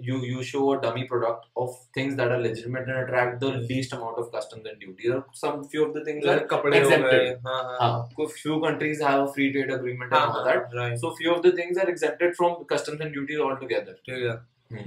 you 0.07 0.19
you 0.25 0.43
show 0.43 0.67
a 0.67 0.79
dummy 0.81 1.03
product 1.09 1.49
of 1.57 1.75
things 1.97 2.15
that 2.15 2.31
are 2.31 2.39
legitimate 2.41 2.89
and 2.89 2.97
attract 2.97 3.37
the 3.43 3.51
least 3.71 3.93
amount 3.93 4.17
of 4.17 4.29
customs 4.35 4.67
and 4.67 4.77
duties 4.79 5.13
और 5.13 5.25
some 5.41 5.61
few 5.71 5.85
of 5.85 5.91
the 5.97 6.03
things 6.07 6.27
are 6.27 6.39
कपड़े 6.51 6.79
हो 6.79 6.89
गए. 6.89 7.25
हाँ 7.47 7.63
हाँ। 7.63 7.77
हाँ। 7.79 8.09
कुछ 8.15 8.33
few 8.43 8.59
countries 8.65 9.01
have 9.07 9.21
a 9.21 9.27
free 9.33 9.49
trade 9.53 9.73
agreement 9.75 10.15
and 10.19 10.35
all 10.35 10.45
that 10.47 10.75
right 10.75 10.99
So 10.99 11.11
few 11.19 11.33
of 11.35 11.41
the 11.45 11.51
things 11.59 11.81
are 11.83 11.89
exempted 11.95 12.37
from 12.39 12.55
customs 12.73 13.03
and 13.07 13.17
duties 13.17 13.43
altogether. 13.47 13.97
ठीक 14.09 14.23
है। 14.29 14.85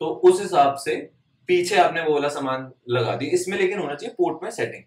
तो 0.00 0.06
उस 0.06 0.40
हिसाब 0.40 0.74
से 0.74 0.94
पीछे 1.50 1.76
आपने 1.78 2.02
वो 2.02 2.14
वाला 2.14 2.28
सामान 2.28 2.70
लगा 2.90 3.16
दी 3.16 3.26
इसमें 3.34 3.58
लेकिन 3.58 3.78
होना 3.78 3.94
चाहिए 3.94 4.14
पोर्ट 4.18 4.42
में 4.42 4.50
सेटिंग 4.52 4.82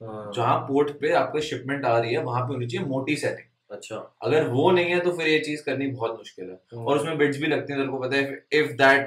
हाँ, 0.00 0.30
जहाँ 0.34 0.58
पोर्ट 0.60 0.90
पे 1.00 1.12
आपको 1.16 1.40
शिपमेंट 1.42 1.84
आ 1.84 1.98
रही 1.98 2.12
है 2.12 2.22
वहाँ 2.22 2.42
पे 2.42 2.52
होनी 2.54 2.66
चाहिए 2.66 2.86
मोटी 2.86 3.16
सेटिंग 3.16 3.52
अच्छा। 3.70 3.96
अगर 4.22 4.46
वो 4.48 4.70
नहीं 4.70 4.90
है 4.90 4.98
तो 5.00 5.12
फिर 5.12 5.28
ये 5.28 5.38
चीज़ 5.38 5.62
करनी 5.64 5.86
बहुत 5.86 6.16
मुश्किल 6.18 6.50
है। 6.50 6.78
और 6.78 6.98
उसमें 6.98 7.16
बिट्स 7.18 7.38
भी 7.38 7.46
लगती 7.46 7.72
हैं 7.72 7.80
तेरे 7.80 7.90
को 7.92 7.98
पता 7.98 8.16
है 8.16 8.44
इफ़ 8.52 8.72
दैट 8.72 9.06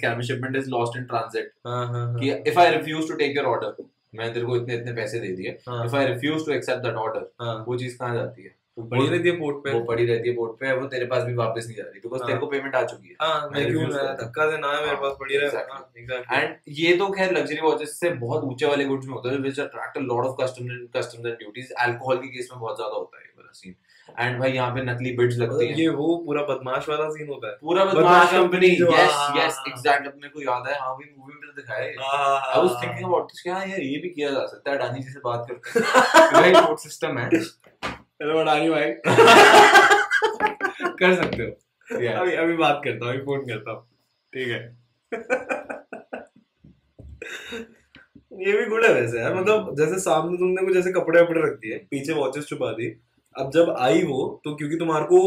क्या 0.00 0.20
shipment 0.20 0.56
is 0.56 0.68
lost 0.70 0.98
in 0.98 1.04
transit 1.04 1.52
हाँ 1.66 1.86
हाँ 1.86 2.06
हाँ। 2.06 2.18
कि 2.18 2.30
if 2.50 2.58
I 2.58 2.74
refuse 2.76 3.08
to 3.08 3.14
take 3.14 3.36
your 3.36 3.46
order 3.46 3.84
मैंने 4.14 4.32
तेरे 4.32 4.46
को 4.46 4.56
इतने 4.56 4.74
इतने 4.74 4.92
पैसे 4.92 5.20
दे 5.20 5.28
दिए। 5.36 5.58
हाँ, 5.68 5.84
if 5.86 5.96
I 5.96 6.06
refuse 6.06 6.44
to 6.46 6.52
accept 6.52 6.82
that 6.82 6.94
order 6.96 7.30
हाँ। 7.40 7.56
वो 7.68 7.78
चीज़ 7.78 7.98
कहाँ 7.98 8.14
जाती 8.14 8.42
है? 8.42 8.54
पड़ी 8.78 9.06
रहती 9.06 9.28
है 9.28 9.34
पोर्ट 9.36 9.56
पे। 9.64 9.72
वो 9.72 9.80
पड़ी 9.84 10.04
रहती 10.06 10.28
है 10.28 10.34
बोर्ड 10.36 10.52
पे 10.60 10.72
वो 10.74 10.86
तेरे 10.88 11.06
पास 11.06 11.22
भी 11.24 11.34
वापस 11.34 11.66
नहीं 11.66 11.76
जा 11.76 11.82
रही 11.84 12.00
बिकॉज़ 12.00 12.20
हाँ। 12.22 12.26
तेरे 12.28 12.38
को 12.38 12.46
पेमेंट 12.46 12.74
आ 12.74 12.82
चुकी 12.84 13.08
है। 13.08 13.14
हाँ 13.20 13.48
मैं 13.50 13.66
क्यों 13.66 13.82
करता 13.82 14.08
हूँ। 14.08 14.16
धक्का 14.18 14.46
देना 14.50 14.68
है 14.68 14.76
मेरे 14.76 14.88
हाँ, 14.88 15.00
पास 15.02 15.16
पड़ी 15.20 15.36
रहे 15.36 15.48
exactly. 15.48 16.26
हाँ. 16.28 16.40
एंड 16.40 16.56
ये 16.78 16.96
तो 16.96 17.10
खैर 17.12 17.32
लग्जरी 17.32 17.60
वॉचेस 17.60 17.98
से 18.00 18.10
बहुत 18.24 18.44
ऊँचे 18.44 18.66
वाले 18.66 18.84
गुड्स 18.84 19.06
में 19.06 19.14
होता 19.14 19.30
है 19.30 19.36
attract 19.36 19.96
a 19.96 20.00
lot 20.02 20.26
of 20.26 20.42
and 20.42 20.88
customs 20.96 21.26
and 21.26 21.34
duties 21.34 21.72
alcohol 21.84 22.18
के 22.18 22.28
केस 22.28 22.48
में 22.52 22.60
बहुत 22.60 22.76
ज़्यादा 22.76 22.94
होता 22.96 23.18
है 23.18 23.24
ये 23.24 23.32
वाला 23.36 23.52
सीन 23.54 23.74
एंड 24.18 24.38
भाई 24.40 24.50
यहाँ 24.52 24.70
पे 24.74 24.82
नकली 24.82 25.12
बिड्स 25.16 25.36
लगती 25.36 25.54
मतलब 25.54 25.68
हैं। 25.68 25.76
ये 25.76 25.88
वो 25.90 26.16
पूरा 26.26 26.42
बदमाश 26.44 26.88
वाला 26.88 27.08
सीन 27.10 27.28
होता 27.28 27.48
है। 27.48 27.54
पूरा 27.60 27.84
बदमाश 27.84 28.30
कंपनी 28.32 28.66
यस 28.68 28.90
हाँ, 28.90 29.36
यस 29.36 29.56
हाँ, 29.58 29.64
एग्जैक्ट 29.68 30.06
अपने 30.06 30.28
को 30.28 30.42
याद 30.42 30.66
है 30.68 30.78
हाँ 30.80 30.96
भी 30.96 31.04
मूवी 31.18 31.34
में 31.36 31.54
दिखाया 31.56 31.84
है। 31.84 31.94
हाँ, 32.00 32.40
I 32.40 32.62
was 32.62 32.82
thinking 32.82 33.04
about 33.04 33.30
this 33.32 33.42
क्या 33.42 33.62
यार 33.62 33.80
ये 33.82 33.98
भी 33.98 34.08
किया 34.10 34.30
जा 34.30 34.46
सकता 34.46 34.70
है 34.70 34.76
अडानी 34.78 35.00
जी 35.00 35.10
से 35.10 35.20
बात 35.24 35.46
करके 35.50 36.40
राइट 36.40 36.78
सिस्टम 36.80 37.18
है। 37.18 37.30
हेलो 38.24 38.38
अडानी 38.40 38.68
भाई। 38.70 38.90
कर 40.98 41.14
सकते 41.14 41.42
हो। 41.42 41.48
Yeah. 41.88 42.14
अभी 42.20 42.34
अभी 42.34 42.54
बात 42.56 42.80
करता 42.84 43.06
हूँ 43.06 43.12
अभी 43.14 43.22
फ़ोन 43.24 43.40
करता 43.48 43.70
हूँ। 43.70 43.82
ठीक 44.32 44.48
है। 44.48 44.60
ये 48.46 48.56
भी 48.58 48.64
गुड 48.66 48.84
है 48.84 48.92
वैसे 48.94 49.18
यार 49.20 49.34
मतलब 49.34 49.74
जैसे 49.78 49.98
सामने 50.00 50.38
तुमने 50.38 50.64
कुछ 50.66 50.74
जैसे 50.74 50.92
कपड़े 50.92 51.20
वपड़े 51.22 51.40
रख 51.40 51.58
दिए 51.58 51.78
पीछे 51.90 52.12
वॉचेस 52.12 52.46
छुपा 52.48 52.70
दी। 52.72 52.86
अब 53.34 53.50
जब 53.54 53.74
आई 53.78 54.02
वो 54.04 54.22
तो 54.44 54.54
क्योंकि 54.56 54.76
तुम्हारे 54.76 55.04
को 55.12 55.20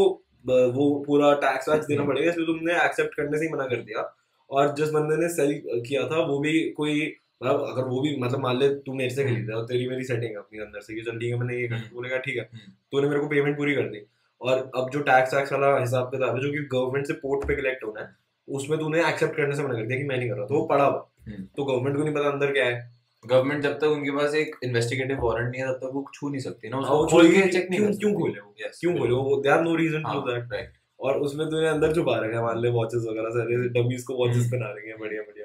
वो 0.74 0.88
पूरा 1.06 1.32
टैक्स 1.46 1.68
वैक्स 1.68 1.86
देना। 1.86 2.04
पड़ेगा 2.04 2.30
इसलिए 2.30 2.46
तुमने 2.46 2.84
एक्सेप्ट 2.84 3.14
करने 3.14 3.38
से 3.38 3.44
ही 3.44 3.52
मना 3.52 3.66
कर 3.66 3.82
दिया। 3.82 4.02
और 4.50 4.74
जिस 4.74 4.90
बंदे 4.90 5.16
ने 5.16 5.28
सेल 5.28 5.60
किया 5.88 6.02
था 6.08 6.24
वो 6.26 6.38
भी 6.40 6.58
कोई 6.76 7.00
मतलब 7.42 7.60
अगर 7.68 7.88
वो 7.88 8.00
भी 8.02 8.16
मतलब 8.16 8.40
मान 8.40 8.58
ले 8.58 8.68
तू 8.68 8.94
मेरे 8.94 9.10
से। 9.10 9.24
खरीदा 9.24 9.56
और 9.56 9.64
तेरी 9.64 9.88
मेरी 9.88 10.04
सेटिंग 10.04 10.30
है 10.30 10.36
अपनी 10.36 10.58
अंदर 10.58 10.80
से 10.80 10.94
कि 10.94 11.02
चल 11.02 11.18
ठीक 11.18 11.32
है 11.32 11.38
मैंने 11.38 11.60
ये 11.60 11.68
कर 11.68 11.74
हम्म। 11.74 11.88
तूने 11.88 12.08
कहा 12.08 12.18
ठीक 12.18 12.36
है 12.36 12.48
हम्म। 12.52 12.72
तूने 12.92 13.08
मेरे 13.08 13.20
को 13.20 13.28
पेमेंट 13.28 13.56
पूरी 13.56 13.74
कर 13.74 13.88
दी 13.88 14.00
और 14.40 14.70
अब 14.76 14.90
जो 14.92 15.00
टैक्स 15.00 15.34
वैक्स 15.34 15.52
वाला 15.52 15.78
हिसाब 15.78 16.10
किताब 16.10 16.34
है 16.36 16.42
जो 16.42 16.50
कि 16.52 16.58
गवर्नमेंट 16.72 17.06
से 17.06 17.12
पोर्ट 17.22 17.46
पे 17.48 17.56
कलेक्ट 17.56 17.84
होना 17.84 18.00
है 18.00 18.08
उसमें 18.48 18.78
तूने 18.78 19.08
एक्सेप्ट 19.08 19.36
करने 19.36 19.56
से 19.56 19.62
मना 19.62 19.74
कर 19.74 19.86
दिया 19.86 19.98
कि 19.98 20.04
मैं 20.04 20.18
नहीं 20.18 20.28
कर 20.30 20.36
रहा 20.36 20.46
तो 20.46 20.54
वो 20.54 20.64
पड़ा 20.66 20.84
हुआ 20.84 21.06
हम्म। 21.28 21.44
तो 21.56 21.64
गवर्नमेंट 21.64 21.96
को 21.96 22.02
नहीं 22.02 22.14
पता 22.14 22.30
अंदर 22.30 22.52
क्या 22.52 22.64
है 22.64 22.76
गवर्नमेंट 23.24 23.62
जब 23.62 23.78
तक 23.78 23.84
उनके 23.84 24.10
पास 24.10 24.34
एक 24.34 24.56
इन्वेस्टिगेटिव 24.64 25.24
वारंट 25.24 25.50
नहीं 25.50 25.62
है 25.62 25.68
तब 25.68 25.78
तक 25.78 25.90
वो 25.94 26.04
छू 26.14 26.28
नहीं 26.28 26.40
सकती 26.40 26.68
ना 26.68 26.76
हाँ, 26.76 26.82
उसको 26.84 27.06
खोल 27.06 27.26
खोल 27.26 27.40
के 27.42 27.48
चेक 27.48 27.70
नहीं 27.70 27.80
क्यों-। 27.80 28.14
खोले 28.14 28.40
वो? 28.40 28.54
क्यों 28.80 28.94
बोले 28.98 29.14
वो 29.14 29.40
they 29.42 29.48
are 29.48 29.62
no 29.62 29.74
reason 29.76 30.02
to 30.02 30.20
that. 30.20 30.72
और 31.00 31.18
उसमें 31.20 31.46
तूने 31.50 31.68
अंदर 31.68 31.94
छुपा 31.94 32.16
रखा 32.16 32.36
है 32.36 32.42
मान 32.42 32.60
ले 32.60 32.68
वॉचेस 32.70 33.04
वगैरह 33.10 33.30
सारे 33.30 33.56
डमीज 33.68 34.02
को 34.02 34.14
वॉचेस। 34.14 34.46
पहना 34.52 34.70
रखे 34.70 34.88
हैं 34.88 34.98
बढ़िया 35.00 35.22
बढ़िया 35.22 35.37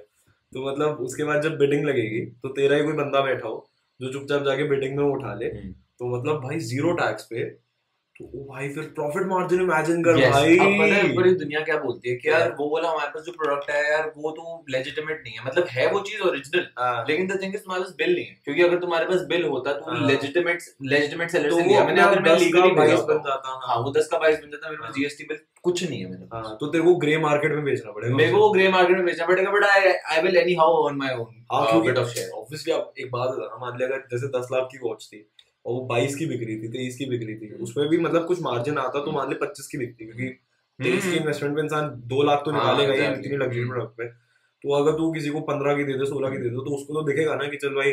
तो 0.53 0.71
मतलब 0.71 0.99
उसके 0.99 1.23
बाद 1.23 1.41
जब 1.41 1.57
बिडिंग 1.57 1.85
लगेगी 1.85 2.19
तो 2.43 2.49
तेरा 2.49 2.75
ही 2.75 2.83
कोई 2.83 2.93
बंदा 2.93 3.21
बैठा 3.21 3.47
हो 3.47 3.57
जो 3.99 4.11
चुपचाप 4.13 4.43
जाके 4.43 4.63
बिडिंग 4.69 4.97
में 4.97 5.03
उठा 5.03 5.33
ले। 5.33 5.45
हम्म। 5.45 5.71
तो 5.99 6.15
मतलब 6.17 6.41
भाई 6.43 6.59
ज़ीरो 6.69 6.93
टैक्स 6.93 7.23
पे 7.23 7.43
तो 8.15 8.25
ओ 8.25 8.43
भाई 8.45 8.67
फिर 8.69 8.83
प्रॉफिट 8.95 9.23
मार्जिन 9.27 9.61
इमेजिन 9.61 10.03
कर 10.03 10.17
Yes, 10.17 10.31
भाई। 10.31 10.57
अब 10.57 10.73
पता 10.79 10.95
है 10.95 11.13
पूरी 11.15 11.31
दुनिया 11.35 11.59
क्या 11.61 11.77
बोलती 11.77 12.09
है 12.09 12.15
कि 12.15 12.29
यार 12.29 12.49
वो 12.59 12.67
बोला 12.69 12.89
हमारे 12.89 13.09
पास 13.09 13.23
जो 13.25 13.31
प्रोडक्ट 13.31 13.69
है 13.71 13.79
यार 13.91 14.11
वो 14.17 14.31
तो 14.31 14.43
लेजिटिमेट 14.69 15.23
नहीं 15.23 15.33
है। 15.37 15.45
मतलब 15.45 15.67
है 15.69 15.87
वो 15.91 15.99
चीज़ 15.99 16.21
ओरिजिनल 16.21 16.67
हाँ, 16.79 17.05
लेकिन 17.09 17.27
द 17.27 17.39
थिंग 17.41 17.55
इज़ 17.55 17.61
तुम्हारे 17.61 17.83
पास 17.83 17.95
बिल 17.97 18.13
नहीं 18.13 18.25
है। 18.25 18.35
क्योंकि 18.43 18.61
अगर 18.61 18.79
तुम्हारे 18.79 19.05
पास 19.05 19.25
बिल 19.29 19.45
होता 19.45 19.73
तो 19.73 19.91
हाँ। 19.91 20.07
लेजिटिमेट 20.07 20.59
लेजिटिमेट 20.83 21.31
सेलर 21.31 21.49
तो 21.49 21.57
से 21.57 21.63
लिया। 21.63 21.83
मैंने 21.85 22.01
अगर 22.01 22.21
मैं 22.21 22.37
लीगली 22.39 22.71
बाईस 22.71 22.91
भेजा 22.91 23.03
बन 23.03 23.23
जाता 23.23 23.49
हाँ। 23.49 23.59
हाँ 23.63 23.77
वो 23.83 23.93
10 23.97 24.07
का 24.11 24.19
22 24.19 24.37
बन 24.43 24.51
जाता 24.51 24.69
मेरे 24.69 24.81
पास 24.81 24.87
हाँ। 24.87 24.93
जीएसटी 24.97 25.23
बिल 25.23 25.37
कुछ 25.63 25.83
नहीं 25.83 25.99
है 26.01 26.09
मेरे 26.09 26.25
पास। 26.25 26.45
हाँ, 26.45 26.57
तो 26.59 26.67
तेरे 26.67 26.83
को 26.83 26.95
ग्रे 26.95 27.17
मार्केट 27.17 27.51
में 27.51 27.63
बेचना 27.63 27.91
पड़ेगा 27.91 28.15
मेरे 28.15 28.31
को 28.31 28.37
वो 28.37 28.49
ग्रे 28.49 28.67
मार्केट 28.69 28.97
में 28.97 29.05
बेचना 29.05 29.25
पड़ेगा 29.25 29.51
but 29.51 29.63
I 29.63 29.93
I 30.11 30.21
will 30.21 30.37
anyhow 30.55 30.81
earn 30.83 30.97
my 30.97 31.09
हाँ 31.09 31.19
ओन 31.19 31.81
बिट 31.81 31.93
क्योंकि 31.93 31.99
ऑफ़ 31.99 32.09
शेयर 32.09 32.29
ऑब्वियसली 32.31 32.73
आप 32.73 32.93
एक 32.99 33.11
बात 33.11 33.29
बता 33.29 33.59
मान 33.61 33.77
लिया 33.77 33.87
अगर 33.89 34.07
जैसे 34.11 34.27
दस 34.37 34.49
लाख 34.51 34.67
की 34.71 34.79
वॉच 34.83 35.07
थी 35.13 35.25
और 35.65 35.73
वो 35.73 35.85
बाईस 35.85 36.15
की 36.15 36.25
बिक 36.25 36.43
रही 36.43 36.57
थी 36.63 36.71
तेईस 36.71 36.97
की 36.97 37.05
बिक 37.05 37.21
रही 37.23 37.35
थी 37.35 37.47
हम्म। 37.47 37.63
उसमें 37.63 37.87
भी 37.89 37.97
मतलब 37.97 38.25
कुछ 38.25 38.41
मार्जिन 38.41 38.77
आता 38.77 39.03
तो 39.05 39.11
मान 39.11 39.29
ले 39.29 39.35
पच्चीस 39.35 39.67
की 39.67 39.77
बिकती 39.77 40.05
क्योंकि 40.05 40.27
तेईस 40.79 41.03
की 41.03 41.17
इन्वेस्टमेंट 41.17 41.55
पे 41.55 41.61
इंसान 41.61 41.89
दो 42.07 42.23
लाख 42.23 42.41
तो 42.45 42.51
हाँ, 42.51 42.59
निकालेगा 42.59 42.93
ही 42.93 43.19
इतनी 43.19 43.37
लग्जरी 43.37 43.65
प्रोडक्ट 43.65 43.97
पे। 43.97 44.07
तो 44.63 44.73
अगर 44.73 44.97
तू 44.97 45.11
किसी 45.13 45.29
को 45.29 45.39
पंद्रह 45.47 45.75
की 45.75 45.83
दे 45.83 45.93
दे 45.93 46.05
सोलह 46.05 46.29
की 46.29 46.37
दे 46.37 46.49
दे 46.49 46.65
तो 46.65 46.75
उसको 46.75 46.93
तो 46.93 47.01
दिखेगा 47.01 47.35
ना 47.35 47.47
कि 47.47 47.57
चल 47.57 47.73
भाई 47.75 47.91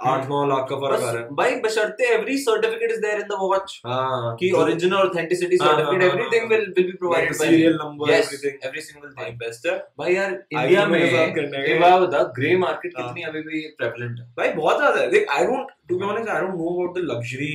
आठ 0.00 0.28
नौ 0.28 0.44
लाख 0.46 0.66
का 0.68 0.76
फ़र्क 0.76 1.02
आ 1.02 1.10
रहा 1.10 1.22
है। 1.22 1.28
भाई 1.36 1.54
बशर्ते 1.60 2.08
every 2.14 2.36
certificate 2.38 2.90
is 2.90 3.00
there 3.00 3.20
in 3.20 3.26
the 3.28 3.38
watch 3.40 3.80
हाँ 3.86 4.34
कि 4.40 4.50
ओरिजिनल 4.56 4.96
ऑथेंटिसिटी 4.96 5.56
हाँ, 5.56 5.68
सर्टिफिकेट 5.68 6.02
हाँ, 6.02 6.10
एवरीथिंग 6.10 6.42
हाँ, 6.42 6.48
will 6.50 6.72
will 6.76 6.86
be 6.86 6.92
provided 6.94 7.30
by 7.30 7.48
serial 7.48 7.74
number 7.74 8.10
everything 8.12 8.66
every 8.66 8.80
single 8.80 9.10
thing 9.18 9.36
best 9.38 9.66
है। 9.66 9.76
भाई 9.98 10.14
यार 10.14 10.32
इंडिया 10.52 10.86
में 10.86 10.98
ये 11.00 11.78
बात 11.78 12.00
बता 12.00 12.22
ग्रे 12.38 12.56
मार्केट 12.58 12.92
हाँ। 12.98 13.06
कितनी 13.06 13.22
अभी 13.22 13.42
भी 13.42 13.60
प्रेवलेंट 13.78 14.18
है? 14.18 14.26
भाई 14.38 14.52
बहुत 14.52 14.76
ज़्यादा 14.78 15.00
है। 15.00 15.10
देख 15.10 15.30
I 15.30 15.44
don't 15.46 15.70
to 15.88 15.98
be 15.98 16.06
honest 16.06 16.28
I 16.28 16.40
don't 16.40 16.54
know 16.54 16.68
about 16.70 16.98
the 16.98 17.04
luxury. 17.04 17.52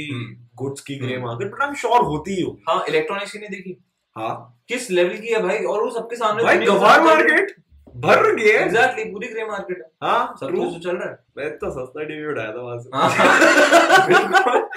Goods 0.57 0.81
की 0.81 0.95
grey. 0.97 1.17
Market 1.19 1.51
but 1.51 1.61
I 1.61 1.67
am 1.67 1.75
sure 1.75 2.01
होती 2.05 2.35
ही 2.35 2.41
होगी 2.41 2.63
हाँ 2.69 2.83
इलेक्ट्रॉनिक्स 2.89 3.31
की 3.31 3.39
नहीं 3.39 3.49
देखी। 3.49 3.77
हाँ। 4.15 4.33
किस 4.69 4.89
लेवल 4.91 5.17
की 5.17 5.33
है 5.33 5.41
भाई? 5.43 5.57
और 5.57 5.83
वो 5.83 5.89
सबके 5.91 6.15
सामने 6.15 6.43
भाई 6.43 6.57
गवार 6.65 7.01
मार्केट 7.03 7.55
भर 7.93 8.35
गया 8.35 8.59
एग्जैक्टली 8.61 9.03
पूरी 9.11 9.27
ग्रे 9.27 9.45
मार्केट 9.45 9.77
है। 9.77 9.89
हाँ 10.03 10.35
सब 10.39 10.51
कुछ 10.51 10.83
चल 10.83 10.95
रहा 10.97 11.09
है। 11.09 11.17
मैं 11.37 11.49
तो 11.57 11.69
सस्ता 11.71 12.03
टीवी 12.03 12.25
उठाया 12.31 12.51
था 12.53 12.61
वहाँ 12.61 12.77
से। 12.79 12.89
हाँ, 12.93 14.69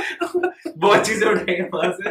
बहुत 0.78 1.06
चीज़ें 1.06 1.28
उठाएँगे 1.28 1.68
वहाँ 1.74 1.92
से। 1.92 2.10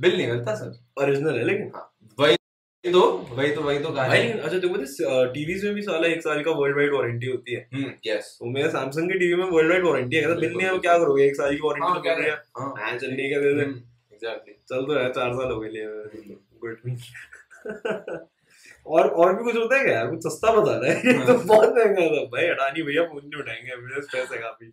बिल 0.00 0.16
नहीं 0.16 0.26
मिलता 0.28 0.54
सर। 0.54 1.02
ओरिजिनल 1.02 1.38
है 1.38 1.44
लेकिन। 1.44 1.70
वही 2.18 2.36
तो 2.84 3.00
वही 3.36 3.50
तो 3.54 3.60
वही 3.62 3.78
तो 3.78 3.88
भाई 3.90 4.28
अच्छा 4.28 4.58
देखो 4.58 5.24
टीवीज 5.32 5.64
में 5.64 5.74
भी 5.74 5.82
साला 5.82 6.06
एक 6.08 6.22
साल 6.22 6.42
का 6.42 6.50
वर्ल्ड 6.50 6.76
वाइड 6.76 6.94
वारंटी 6.94 7.26
होती 7.26 7.54
है। 7.54 7.66
हम्म 7.74 7.92
यस 8.06 8.36
तो 8.40 8.50
मेरे 8.50 8.68
सैमसंग 8.68 9.10
की 9.12 9.18
टीवी 9.18 9.34
में 9.42 9.44
वर्ल्ड 9.50 9.70
वाइड 9.70 9.84
वारंटी 9.84 10.16
है 10.16 10.34
बिल 10.34 10.52
नहीं 10.56 10.66
है 10.68 10.78
क्या 10.78 10.96
करोगे? 10.98 11.24
एक 11.26 11.36
साल 11.36 11.54
की 11.54 11.60
वारंटी 11.64 11.86
हाँ 11.86 11.94
तो 11.96 12.00
क्या 12.02 12.12
है 12.14 12.30
हाँ। 12.58 12.74
हाँ 12.78 12.96
चल 12.98 13.16
ठीक 13.16 13.32
है 13.32 13.40
दे 13.42 13.52
दे। 13.54 13.62
एग्जैक्टली 13.62 14.54
चल 14.68 14.84
तो 14.86 14.98
है 14.98 15.08
चार 15.12 15.32
साल 15.32 15.52
हो 15.52 15.60
गए 15.60 15.68
लिए। 15.68 15.86
गुड 16.64 16.76
और 18.86 19.08
और 19.08 19.36
भी 19.36 19.44
कुछ 19.44 19.56
होता 19.56 19.76
है 19.76 19.84
क्या? 19.84 19.94
यार 19.94 20.06
कुछ 20.06 20.18
सस्ता 20.18 20.52
बता 20.52 20.76
रहा 20.76 20.90
है। 20.92 20.96
ये 21.06 21.26
तो 21.26 21.34
हाँ। 21.34 21.44
बहुत 21.46 21.68
महँगा 21.68 22.06
था। 22.06 22.24
भाई 22.24 22.46
अडानी 22.46 22.82
भैया 22.82 23.02
फ़ोन 23.02 23.22
नहीं 23.24 23.42
उठाएँगे 23.42 23.76
मेरे 23.76 24.00
पैसे 24.00 24.38
काफ़ी। 24.38 24.72